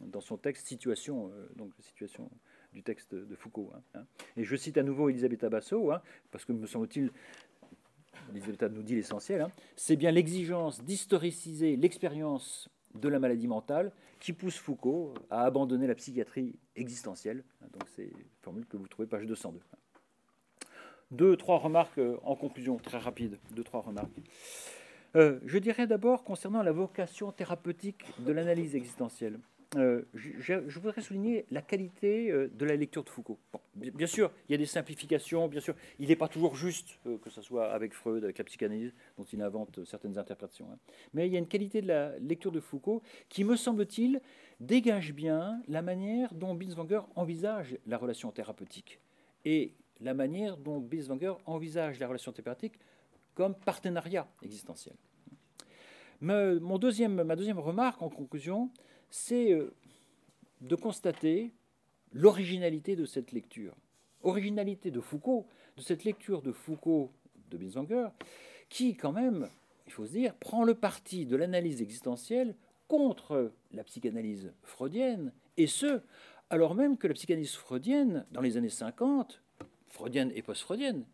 dans 0.07 0.21
son 0.21 0.37
texte 0.37 0.67
Situation, 0.67 1.29
euh, 1.29 1.49
donc 1.57 1.73
situation 1.81 2.31
du 2.73 2.83
texte 2.83 3.15
de 3.15 3.35
Foucault. 3.35 3.71
Hein, 3.75 3.83
hein. 3.95 4.05
Et 4.37 4.45
je 4.45 4.57
cite 4.57 4.79
à 4.79 4.83
nouveau 4.83 5.09
Elisabeth 5.09 5.41
Tabasso, 5.41 5.93
hein, 5.93 6.01
parce 6.31 6.45
que 6.45 6.53
me 6.53 6.67
semble-t-il, 6.67 7.11
Elisabeth 8.31 8.63
nous 8.73 8.83
dit 8.83 8.95
l'essentiel, 8.95 9.47
c'est 9.77 9.97
bien 9.97 10.11
l'exigence 10.11 10.83
d'historiciser 10.83 11.77
l'expérience 11.77 12.69
de 12.95 13.09
la 13.09 13.19
maladie 13.19 13.49
mentale 13.49 13.93
qui 14.21 14.33
pousse 14.33 14.57
Foucault 14.57 15.15
à 15.31 15.43
abandonner 15.43 15.87
la 15.87 15.95
psychiatrie 15.95 16.55
existentielle. 16.77 17.43
Donc 17.73 17.83
c'est 17.95 18.05
une 18.05 18.25
formule 18.41 18.67
que 18.67 18.77
vous 18.77 18.87
trouvez 18.87 19.09
page 19.09 19.27
202. 19.27 19.61
Deux, 21.13 21.37
trois 21.37 21.59
remarques 21.59 21.99
euh, 21.99 22.17
en 22.25 22.35
conclusion, 22.35 22.79
très 22.79 22.97
rapide. 22.97 23.39
Deux, 23.55 23.63
trois 23.63 23.83
remarques. 23.83 24.09
Euh, 25.15 25.39
je 25.45 25.59
dirais 25.59 25.87
d'abord 25.87 26.25
concernant 26.25 26.63
la 26.63 26.73
vocation 26.73 27.33
thérapeutique 27.33 28.07
de 28.19 28.33
l'analyse 28.33 28.75
existentielle. 28.75 29.39
Euh, 29.77 30.03
je, 30.15 30.79
voudrais 30.79 31.03
souligner 31.03 31.45
la 31.51 31.61
qualité 31.61 32.31
de 32.33 32.65
la 32.65 32.77
lecture 32.77 33.05
de 33.05 33.11
Foucault. 33.11 33.39
bien 33.75 34.07
sûr, 34.07 34.31
il 34.49 34.53
y 34.53 34.55
a 34.55 34.59
des 34.59 34.67
simplifications, 34.67 35.49
bien 35.49 35.61
sûr, 35.61 35.75
il 35.99 36.09
n'est 36.09 36.17
pas 36.17 36.29
toujours 36.29 36.55
juste, 36.55 36.99
que 37.23 37.31
ce 37.31 37.41
soit 37.41 37.71
avec 37.73 37.93
Freud, 37.95 38.25
avec 38.25 38.37
la 38.37 38.45
psychanalyse, 38.45 38.95
dont 39.19 39.25
il 39.25 39.41
invente 39.43 39.85
certaines 39.85 40.19
interprétations. 40.19 40.69
Hein. 40.73 40.79
Mais 41.15 41.27
il 41.27 41.33
y 41.33 41.37
a 41.37 41.39
une 41.39 41.47
qualité 41.47 41.81
de 41.81 41.89
la 41.89 42.19
lecture 42.19 42.53
de 42.53 42.61
Foucault 42.61 43.03
qui, 43.31 43.45
me 43.45 43.57
semble-t-il, 43.57 44.21
dégage 44.61 45.13
bien 45.13 45.61
la 45.69 45.81
manière 45.81 46.35
dont 46.35 46.55
Binswanger 46.55 47.03
envisage 47.17 47.79
la 47.87 47.97
relation 47.97 48.31
thérapeutique. 48.31 49.01
Et 49.45 49.75
la 50.03 50.15
manière 50.15 50.57
dont 50.57 50.81
Binswanger 50.81 51.35
envisage 51.47 51.99
la 51.99 52.09
relation 52.09 52.33
thérapeutique 52.33 52.79
comme 53.35 53.55
partenariat 53.55 54.29
existentiel. 54.43 54.95
mon 56.21 56.79
deuxième, 56.79 57.23
ma 57.23 57.37
deuxième 57.37 57.59
remarque 57.59 58.03
en 58.03 58.09
conclusion, 58.09 58.71
c'est 59.11 59.53
euh, 59.53 59.75
de 60.61 60.77
constater 60.77 61.53
l'originalité 62.13 62.97
de 62.97 63.05
cette 63.05 63.33
lecture. 63.33 63.75
Originalité 64.23 64.91
de 64.91 65.01
Foucault, 65.01 65.47
de 65.77 65.83
cette 65.83 66.05
lecture 66.05 66.43
de 66.43 66.53
Foucault 66.53 67.13
de 67.51 67.57
Binswanger, 67.57 68.09
qui 68.69 68.95
quand 68.95 69.13
même, 69.13 69.49
il 69.87 69.93
faut 69.93 70.07
se 70.07 70.13
dire, 70.13 70.35
prend 70.37 70.65
le 70.65 70.75
parti 70.75 71.27
de 71.27 71.37
l'analyse 71.37 71.83
existentielle 71.83 72.55
contre 72.89 73.53
la 73.73 73.85
psychanalyse 73.85 74.53
freudienne, 74.63 75.33
et 75.57 75.67
ce, 75.67 76.03
alors 76.51 76.75
même 76.75 76.97
que 76.99 77.07
la 77.07 77.15
psychanalyse 77.15 77.55
freudienne, 77.55 78.27
dans 78.31 78.41
les 78.41 78.57
années 78.57 78.69
50, 78.69 79.42
freudienne 79.93 80.33
et 80.35 80.43
post-freudienne, 80.43 81.05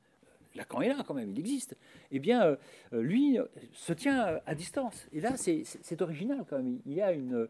Lacan 0.54 0.80
est 0.80 0.88
là 0.88 1.04
quand 1.06 1.14
même, 1.14 1.30
il 1.30 1.38
existe, 1.38 1.76
eh 2.10 2.18
bien, 2.18 2.42
euh, 2.42 2.56
lui 2.92 3.38
se 3.72 3.92
tient 3.92 4.40
à 4.44 4.54
distance. 4.54 5.06
Et 5.12 5.20
là, 5.20 5.34
c'est 5.36 6.02
original 6.02 6.44
quand 6.48 6.56
même. 6.56 6.80
Il 6.86 6.94
y 6.94 7.02
a 7.02 7.12
une, 7.12 7.48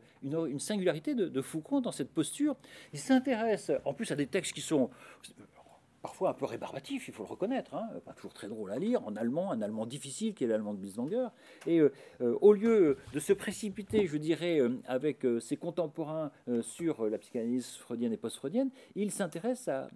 singularité 0.58 1.14
de, 1.14 1.42
Foucault 1.42 1.80
dans 1.80 1.92
cette 1.92 2.10
posture. 2.10 2.56
Il 2.92 2.98
s'intéresse 2.98 3.70
en 3.84 3.94
plus 3.94 4.10
à 4.10 4.16
des 4.16 4.26
textes 4.26 4.52
qui 4.52 4.60
sont 4.60 4.90
parfois 6.02 6.30
un 6.30 6.34
peu 6.34 6.44
rébarbatifs, 6.44 7.08
il 7.08 7.14
faut 7.14 7.24
le 7.24 7.28
reconnaître, 7.28 7.74
hein, 7.74 7.88
pas 8.04 8.12
toujours 8.12 8.32
très 8.32 8.46
drôle 8.46 8.70
à 8.70 8.78
lire, 8.78 9.04
en 9.04 9.16
allemand, 9.16 9.50
un 9.50 9.60
allemand 9.62 9.84
difficile 9.84 10.32
qui 10.32 10.44
est 10.44 10.46
l'allemand 10.46 10.72
de 10.72 10.78
Bislanger. 10.78 11.28
Et 11.66 11.80
euh, 11.80 11.92
euh, 12.20 12.38
au 12.40 12.52
lieu 12.52 12.98
de 13.12 13.18
se 13.18 13.32
précipiter, 13.32 14.06
je 14.06 14.16
dirais, 14.16 14.60
avec 14.86 15.26
ses 15.40 15.56
contemporains 15.56 16.30
sur 16.60 17.08
la 17.08 17.18
psychanalyse 17.18 17.76
freudienne 17.76 18.12
et 18.12 18.16
post-freudienne, 18.16 18.70
il 18.94 19.10
s'intéresse 19.10 19.68
à, 19.68 19.88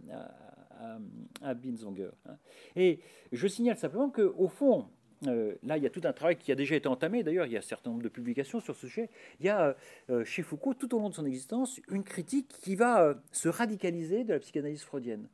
à 1.42 1.50
hein. 1.50 2.36
Et 2.76 3.00
je 3.32 3.46
signale 3.46 3.76
simplement 3.76 4.10
qu'au 4.10 4.48
fond, 4.48 4.88
euh, 5.28 5.54
là, 5.62 5.76
il 5.76 5.82
y 5.82 5.86
a 5.86 5.90
tout 5.90 6.00
un 6.04 6.12
travail 6.12 6.36
qui 6.36 6.50
a 6.52 6.54
déjà 6.54 6.74
été 6.74 6.88
entamé. 6.88 7.22
D'ailleurs, 7.22 7.46
il 7.46 7.52
y 7.52 7.56
a 7.56 7.60
un 7.60 7.62
certain 7.62 7.90
nombre 7.90 8.02
de 8.02 8.08
publications 8.08 8.60
sur 8.60 8.74
ce 8.74 8.86
sujet. 8.86 9.10
Il 9.40 9.46
y 9.46 9.48
a 9.48 9.76
euh, 10.10 10.24
chez 10.24 10.42
Foucault, 10.42 10.74
tout 10.74 10.94
au 10.94 10.98
long 10.98 11.10
de 11.10 11.14
son 11.14 11.26
existence, 11.26 11.80
une 11.90 12.04
critique 12.04 12.48
qui 12.48 12.74
va 12.74 13.02
euh, 13.02 13.14
se 13.30 13.48
radicaliser 13.48 14.24
de 14.24 14.32
la 14.32 14.40
psychanalyse 14.40 14.82
freudienne. 14.82 15.28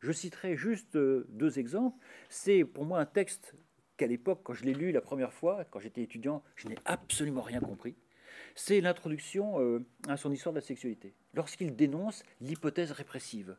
je 0.00 0.12
citerai 0.12 0.56
juste 0.56 0.96
deux 0.96 1.58
exemples. 1.58 1.98
C'est 2.28 2.64
pour 2.64 2.84
moi 2.84 3.00
un 3.00 3.06
texte 3.06 3.54
qu'à 3.96 4.06
l'époque, 4.06 4.40
quand 4.42 4.54
je 4.54 4.64
l'ai 4.64 4.74
lu 4.74 4.92
la 4.92 5.00
première 5.00 5.32
fois, 5.32 5.64
quand 5.70 5.78
j'étais 5.78 6.02
étudiant, 6.02 6.42
je 6.56 6.68
n'ai 6.68 6.76
absolument 6.84 7.42
rien 7.42 7.60
compris. 7.60 7.96
C'est 8.54 8.80
l'introduction 8.80 9.82
à 10.08 10.16
son 10.16 10.32
histoire 10.32 10.52
de 10.52 10.58
la 10.58 10.64
sexualité, 10.64 11.14
lorsqu'il 11.32 11.74
dénonce 11.74 12.22
l'hypothèse 12.40 12.92
répressive. 12.92 13.56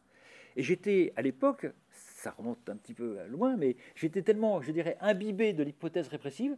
Et 0.55 0.63
j'étais 0.63 1.13
à 1.15 1.21
l'époque, 1.21 1.67
ça 1.91 2.31
remonte 2.37 2.69
un 2.69 2.75
petit 2.75 2.93
peu 2.93 3.17
loin, 3.29 3.55
mais 3.57 3.75
j'étais 3.95 4.21
tellement, 4.21 4.61
je 4.61 4.71
dirais, 4.71 4.97
imbibé 5.01 5.53
de 5.53 5.63
l'hypothèse 5.63 6.07
répressive 6.07 6.55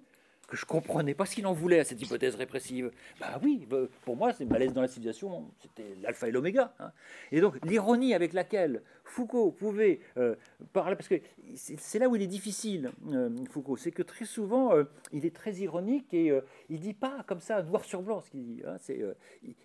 que 0.48 0.56
je 0.56 0.66
comprenais 0.66 1.14
pas 1.14 1.26
ce 1.26 1.36
qu'il 1.36 1.46
en 1.46 1.54
voulait 1.54 1.80
à 1.80 1.84
cette 1.84 2.02
hypothèse 2.02 2.36
répressive. 2.36 2.92
Bah 3.20 3.40
oui, 3.44 3.68
bah, 3.70 3.82
pour 4.04 4.16
moi, 4.16 4.32
c'est 4.32 4.46
malaise 4.46 4.74
dans 4.74 4.82
la 4.82 4.88
civilisation, 4.88 5.52
c'était 5.60 5.96
l'alpha 6.02 6.30
et 6.30 6.32
l'oméga. 6.32 6.74
Hein. 6.80 6.92
Et 7.32 7.42
donc 7.42 7.64
l'ironie 7.66 8.14
avec 8.14 8.34
laquelle 8.34 8.82
Foucault 9.08 9.52
pouvait 9.52 10.00
euh, 10.18 10.36
parler, 10.74 10.96
parce 10.96 11.08
que 11.08 11.16
c'est 11.56 11.98
là 11.98 12.10
où 12.10 12.16
il 12.16 12.22
est 12.22 12.28
difficile, 12.28 12.92
euh, 13.12 13.30
Foucault, 13.50 13.78
c'est 13.78 13.92
que 13.92 14.04
très 14.04 14.26
souvent, 14.26 14.74
euh, 14.74 14.84
il 15.14 15.26
est 15.26 15.36
très 15.36 15.54
ironique 15.56 16.14
et 16.14 16.32
il 16.70 16.80
dit 16.80 16.94
pas 16.94 17.24
comme 17.26 17.40
ça, 17.40 17.64
noir 17.64 17.84
sur 17.86 18.02
blanc, 18.02 18.22
ce 18.22 18.30
qu'il 18.30 18.44
dit. 18.44 18.62
Hein, 18.66 18.76
c'est, 18.80 19.02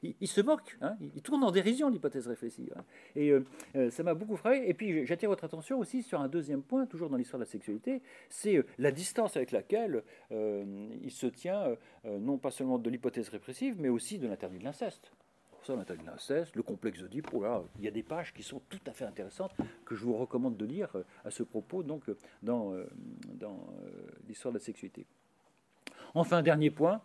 il, 0.02 0.28
se 0.28 0.40
moque, 0.40 0.76
hein, 0.81 0.96
il, 1.14 1.22
tourne 1.22 1.42
en 1.44 1.50
dérision 1.50 1.88
l'hypothèse 1.88 2.26
réflexive. 2.26 2.72
Hein. 2.76 2.85
et 3.16 3.33
ça 3.90 4.02
m'a 4.02 4.14
beaucoup 4.14 4.37
frappé. 4.37 4.68
Et 4.68 4.74
puis 4.74 5.07
j'attire 5.07 5.28
votre 5.28 5.44
attention 5.44 5.78
aussi 5.78 6.02
sur 6.02 6.20
un 6.20 6.28
deuxième 6.28 6.62
point, 6.62 6.87
toujours 6.87 7.11
dans 7.11 7.16
l'histoire 7.16 7.38
de 7.38 7.44
la 7.44 7.50
sexualité, 7.50 8.02
c'est 8.28 8.64
la 8.78 8.92
distance 8.92 9.37
avec 9.37 9.50
laquelle 9.50 10.02
il 10.31 11.11
se 11.11 11.26
tient, 11.26 11.76
non 12.05 12.38
pas 12.38 12.50
seulement 12.50 12.78
de 12.78 12.88
l'hypothèse 12.90 13.28
répressive, 13.28 13.76
mais 13.78 13.88
aussi 13.88 14.18
de 14.18 14.28
l'interdit 14.28 14.59
de 14.59 14.64
l'inceste 14.64 15.12
de 15.68 16.57
le 16.57 16.62
complexe 16.62 17.01
là, 17.01 17.62
il 17.79 17.85
y 17.85 17.88
a 17.88 17.90
des 17.90 18.03
pages 18.03 18.33
qui 18.33 18.42
sont 18.42 18.61
tout 18.68 18.81
à 18.87 18.92
fait 18.92 19.05
intéressantes 19.05 19.53
que 19.85 19.94
je 19.94 20.05
vous 20.05 20.16
recommande 20.16 20.57
de 20.57 20.64
lire 20.64 20.90
euh, 20.94 21.05
à 21.25 21.31
ce 21.31 21.42
propos, 21.42 21.83
donc 21.83 22.09
euh, 22.09 22.16
dans, 22.42 22.72
euh, 22.72 22.87
l'histoire 24.27 24.53
de 24.53 24.59
la 24.59 24.64
sexualité. 24.64 25.07
Enfin, 26.14 26.42
dernier 26.42 26.70
point, 26.70 27.01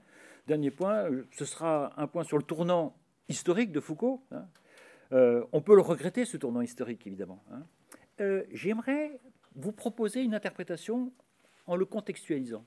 dernier 0.48 0.72
point, 0.72 1.08
ce 1.32 1.46
sera 1.46 1.94
un 2.02 2.08
point 2.08 2.24
sur 2.24 2.38
le 2.38 2.44
tournant 2.44 2.96
historique 3.30 3.72
de 3.72 3.80
Foucault. 3.80 4.24
Hein. 4.32 4.46
on 5.54 5.62
peut 5.62 5.76
le 5.76 5.82
regretter, 5.82 6.26
ce 6.26 6.36
tournant 6.36 6.62
historique, 6.62 7.08
évidemment. 7.08 7.42
Hein. 7.52 7.64
J'aimerais 8.52 9.20
vous 9.56 9.72
proposer 9.72 10.22
une 10.22 10.36
interprétation 10.36 11.14
en 11.68 11.76
le 11.76 11.86
contextualisant. 11.86 12.66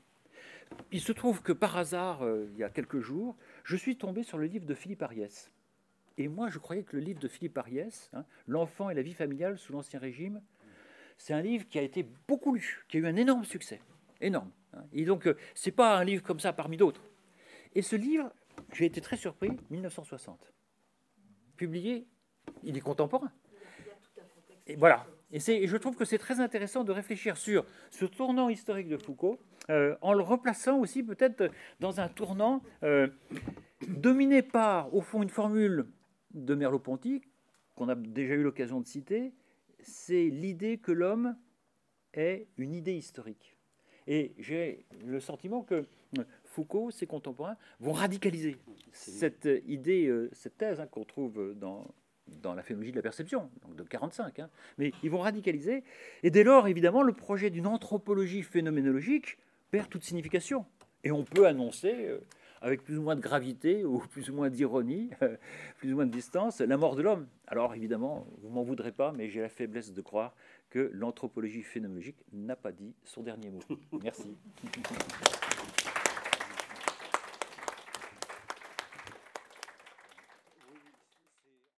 Il 0.93 1.01
se 1.01 1.13
trouve 1.13 1.43
que 1.43 1.53
par 1.53 1.77
hasard, 1.77 2.27
il 2.53 2.59
y 2.59 2.65
a 2.65 2.71
quelques 2.71 3.01
jours, 3.01 3.37
je 3.65 3.77
suis 3.77 3.99
tombé 3.99 4.23
sur 4.23 4.39
le 4.39 4.47
livre 4.47 4.65
de 4.65 4.75
Philippe 4.75 5.03
Ariès, 5.03 5.51
et 6.19 6.29
moi, 6.29 6.49
je 6.51 6.59
croyais 6.59 6.83
que 6.83 6.97
le 6.97 7.03
livre 7.03 7.21
de 7.21 7.29
Philippe 7.29 7.57
Ariès, 7.59 8.11
hein, 8.13 8.25
L'enfant 8.47 8.91
et 8.91 8.95
la 8.95 9.03
vie 9.03 9.15
familiale 9.15 9.59
sous 9.59 9.73
l'Ancien 9.73 9.99
Régime, 9.99 10.43
c'est 11.17 11.35
un 11.35 11.43
livre 11.43 11.67
qui 11.69 11.79
a 11.79 11.83
été 11.83 12.07
beaucoup 12.27 12.55
lu, 12.55 12.85
qui 12.89 12.97
a 12.97 13.01
eu 13.01 13.07
un 13.07 13.17
énorme 13.17 13.45
succès. 13.45 13.81
Énorme. 14.21 14.51
Hein. 14.75 14.85
Et 14.93 15.05
donc, 15.05 15.27
euh, 15.27 15.37
c'est 15.55 15.71
pas 15.71 15.97
un 15.97 16.05
livre 16.05 16.23
comme 16.23 16.41
ça 16.41 16.53
parmi 16.53 16.77
d'autres. 16.77 17.03
Et 17.75 17.83
ce 17.83 17.97
livre, 17.97 18.33
j'ai 18.73 18.87
été 18.87 19.01
très 19.01 19.17
surpris, 19.17 19.51
1960. 19.71 20.53
Publié, 21.57 22.07
il 22.63 22.77
est 22.77 22.81
contemporain. 22.81 23.31
Et 24.67 24.77
voilà. 24.77 25.07
Et, 25.33 25.67
je 25.67 25.77
trouve 25.77 25.97
que 25.97 26.05
c'est 26.05 26.19
très 26.19 26.41
intéressant 26.41 26.85
de 26.85 26.93
réfléchir 26.93 27.37
sur 27.37 27.65
ce 27.91 28.05
tournant 28.05 28.49
historique 28.49 28.89
de 28.89 28.97
Foucault, 28.97 29.39
euh, 29.69 29.97
en 30.01 30.13
le 30.13 30.23
replaçant 30.23 30.79
aussi 30.79 31.03
peut-être 31.03 31.51
dans 31.79 32.01
un 32.01 32.09
tournant 32.09 32.63
euh, 32.83 33.09
dominé 33.87 34.43
par, 34.43 34.93
au 34.95 35.01
fond, 35.01 35.23
une 35.23 35.29
formule 35.29 35.87
de 36.33 36.55
Merleau-Ponty, 36.55 37.23
qu'on 37.75 37.89
a 37.89 37.95
déjà 37.95 38.35
eu 38.35 38.43
l'occasion 38.43 38.81
de 38.81 38.87
citer, 38.87 39.33
c'est 39.81 40.29
l'idée 40.29 40.79
que 40.79 40.93
l'homme 40.93 41.37
est 42.15 42.47
une 42.57 42.75
idée 42.75 42.95
historique. 42.95 43.57
Et 44.07 44.35
j'ai 44.39 44.87
le 45.05 45.21
sentiment 45.21 45.63
que 45.63 45.85
Foucault, 46.45 46.91
ses 46.91 47.07
contemporains, 47.07 47.57
vont 47.79 47.93
radicaliser 47.93 48.57
cette 48.93 49.49
idée, 49.67 50.07
euh, 50.07 50.29
cette 50.33 50.59
thèse 50.59 50.81
hein, 50.81 50.87
qu'on 50.87 51.05
trouve 51.05 51.55
dans, 51.55 51.87
dans 52.27 52.55
la 52.55 52.63
phénologie 52.63 52.91
de 52.91 52.97
la 52.97 53.03
perception, 53.03 53.51
donc 53.63 53.77
de 53.77 53.83
45. 53.85 54.39
Hein. 54.41 54.51
Mais 54.79 54.93
ils 55.03 55.11
vont 55.11 55.21
radicaliser. 55.21 55.85
Et 56.23 56.31
dès 56.31 56.45
lors, 56.45 56.67
évidemment, 56.67 57.03
le 57.03 57.13
projet 57.13 57.51
d'une 57.51 57.67
anthropologie 57.67 58.43
phénoménologique 58.43 59.39
perd 59.71 59.89
toute 59.89 60.03
signification. 60.03 60.67
Et 61.05 61.11
on 61.11 61.25
peut 61.25 61.47
annoncer 61.47 61.93
euh, 62.09 62.19
avec 62.61 62.83
plus 62.83 62.99
ou 62.99 63.03
moins 63.03 63.17
de 63.17 63.21
gravité 63.21 63.85
ou 63.85 63.99
plus 64.11 64.31
ou 64.31 64.35
moins 64.35 64.51
d'ironie, 64.51 65.11
plus 65.79 65.93
ou 65.93 65.97
moins 65.97 66.07
de 66.07 66.13
distance, 66.13 66.61
la 66.61 66.77
mort 66.77 66.97
de 66.97 67.03
l'homme. 67.03 67.27
Alors 67.47 67.75
évidemment, 67.75 68.27
vous 68.43 68.51
m'en 68.51 68.63
voudrez 68.63 68.93
pas, 68.93 69.13
mais 69.13 69.29
j'ai 69.29 69.41
la 69.41 69.49
faiblesse 69.49 69.93
de 69.93 70.01
croire 70.01 70.35
que 70.71 70.91
l'anthropologie 70.93 71.63
phénoménologique 71.63 72.19
n'a 72.33 72.57
pas 72.57 72.73
dit 72.73 72.95
son 73.05 73.23
dernier 73.23 73.51
mot. 73.51 73.61
Merci. 74.03 74.37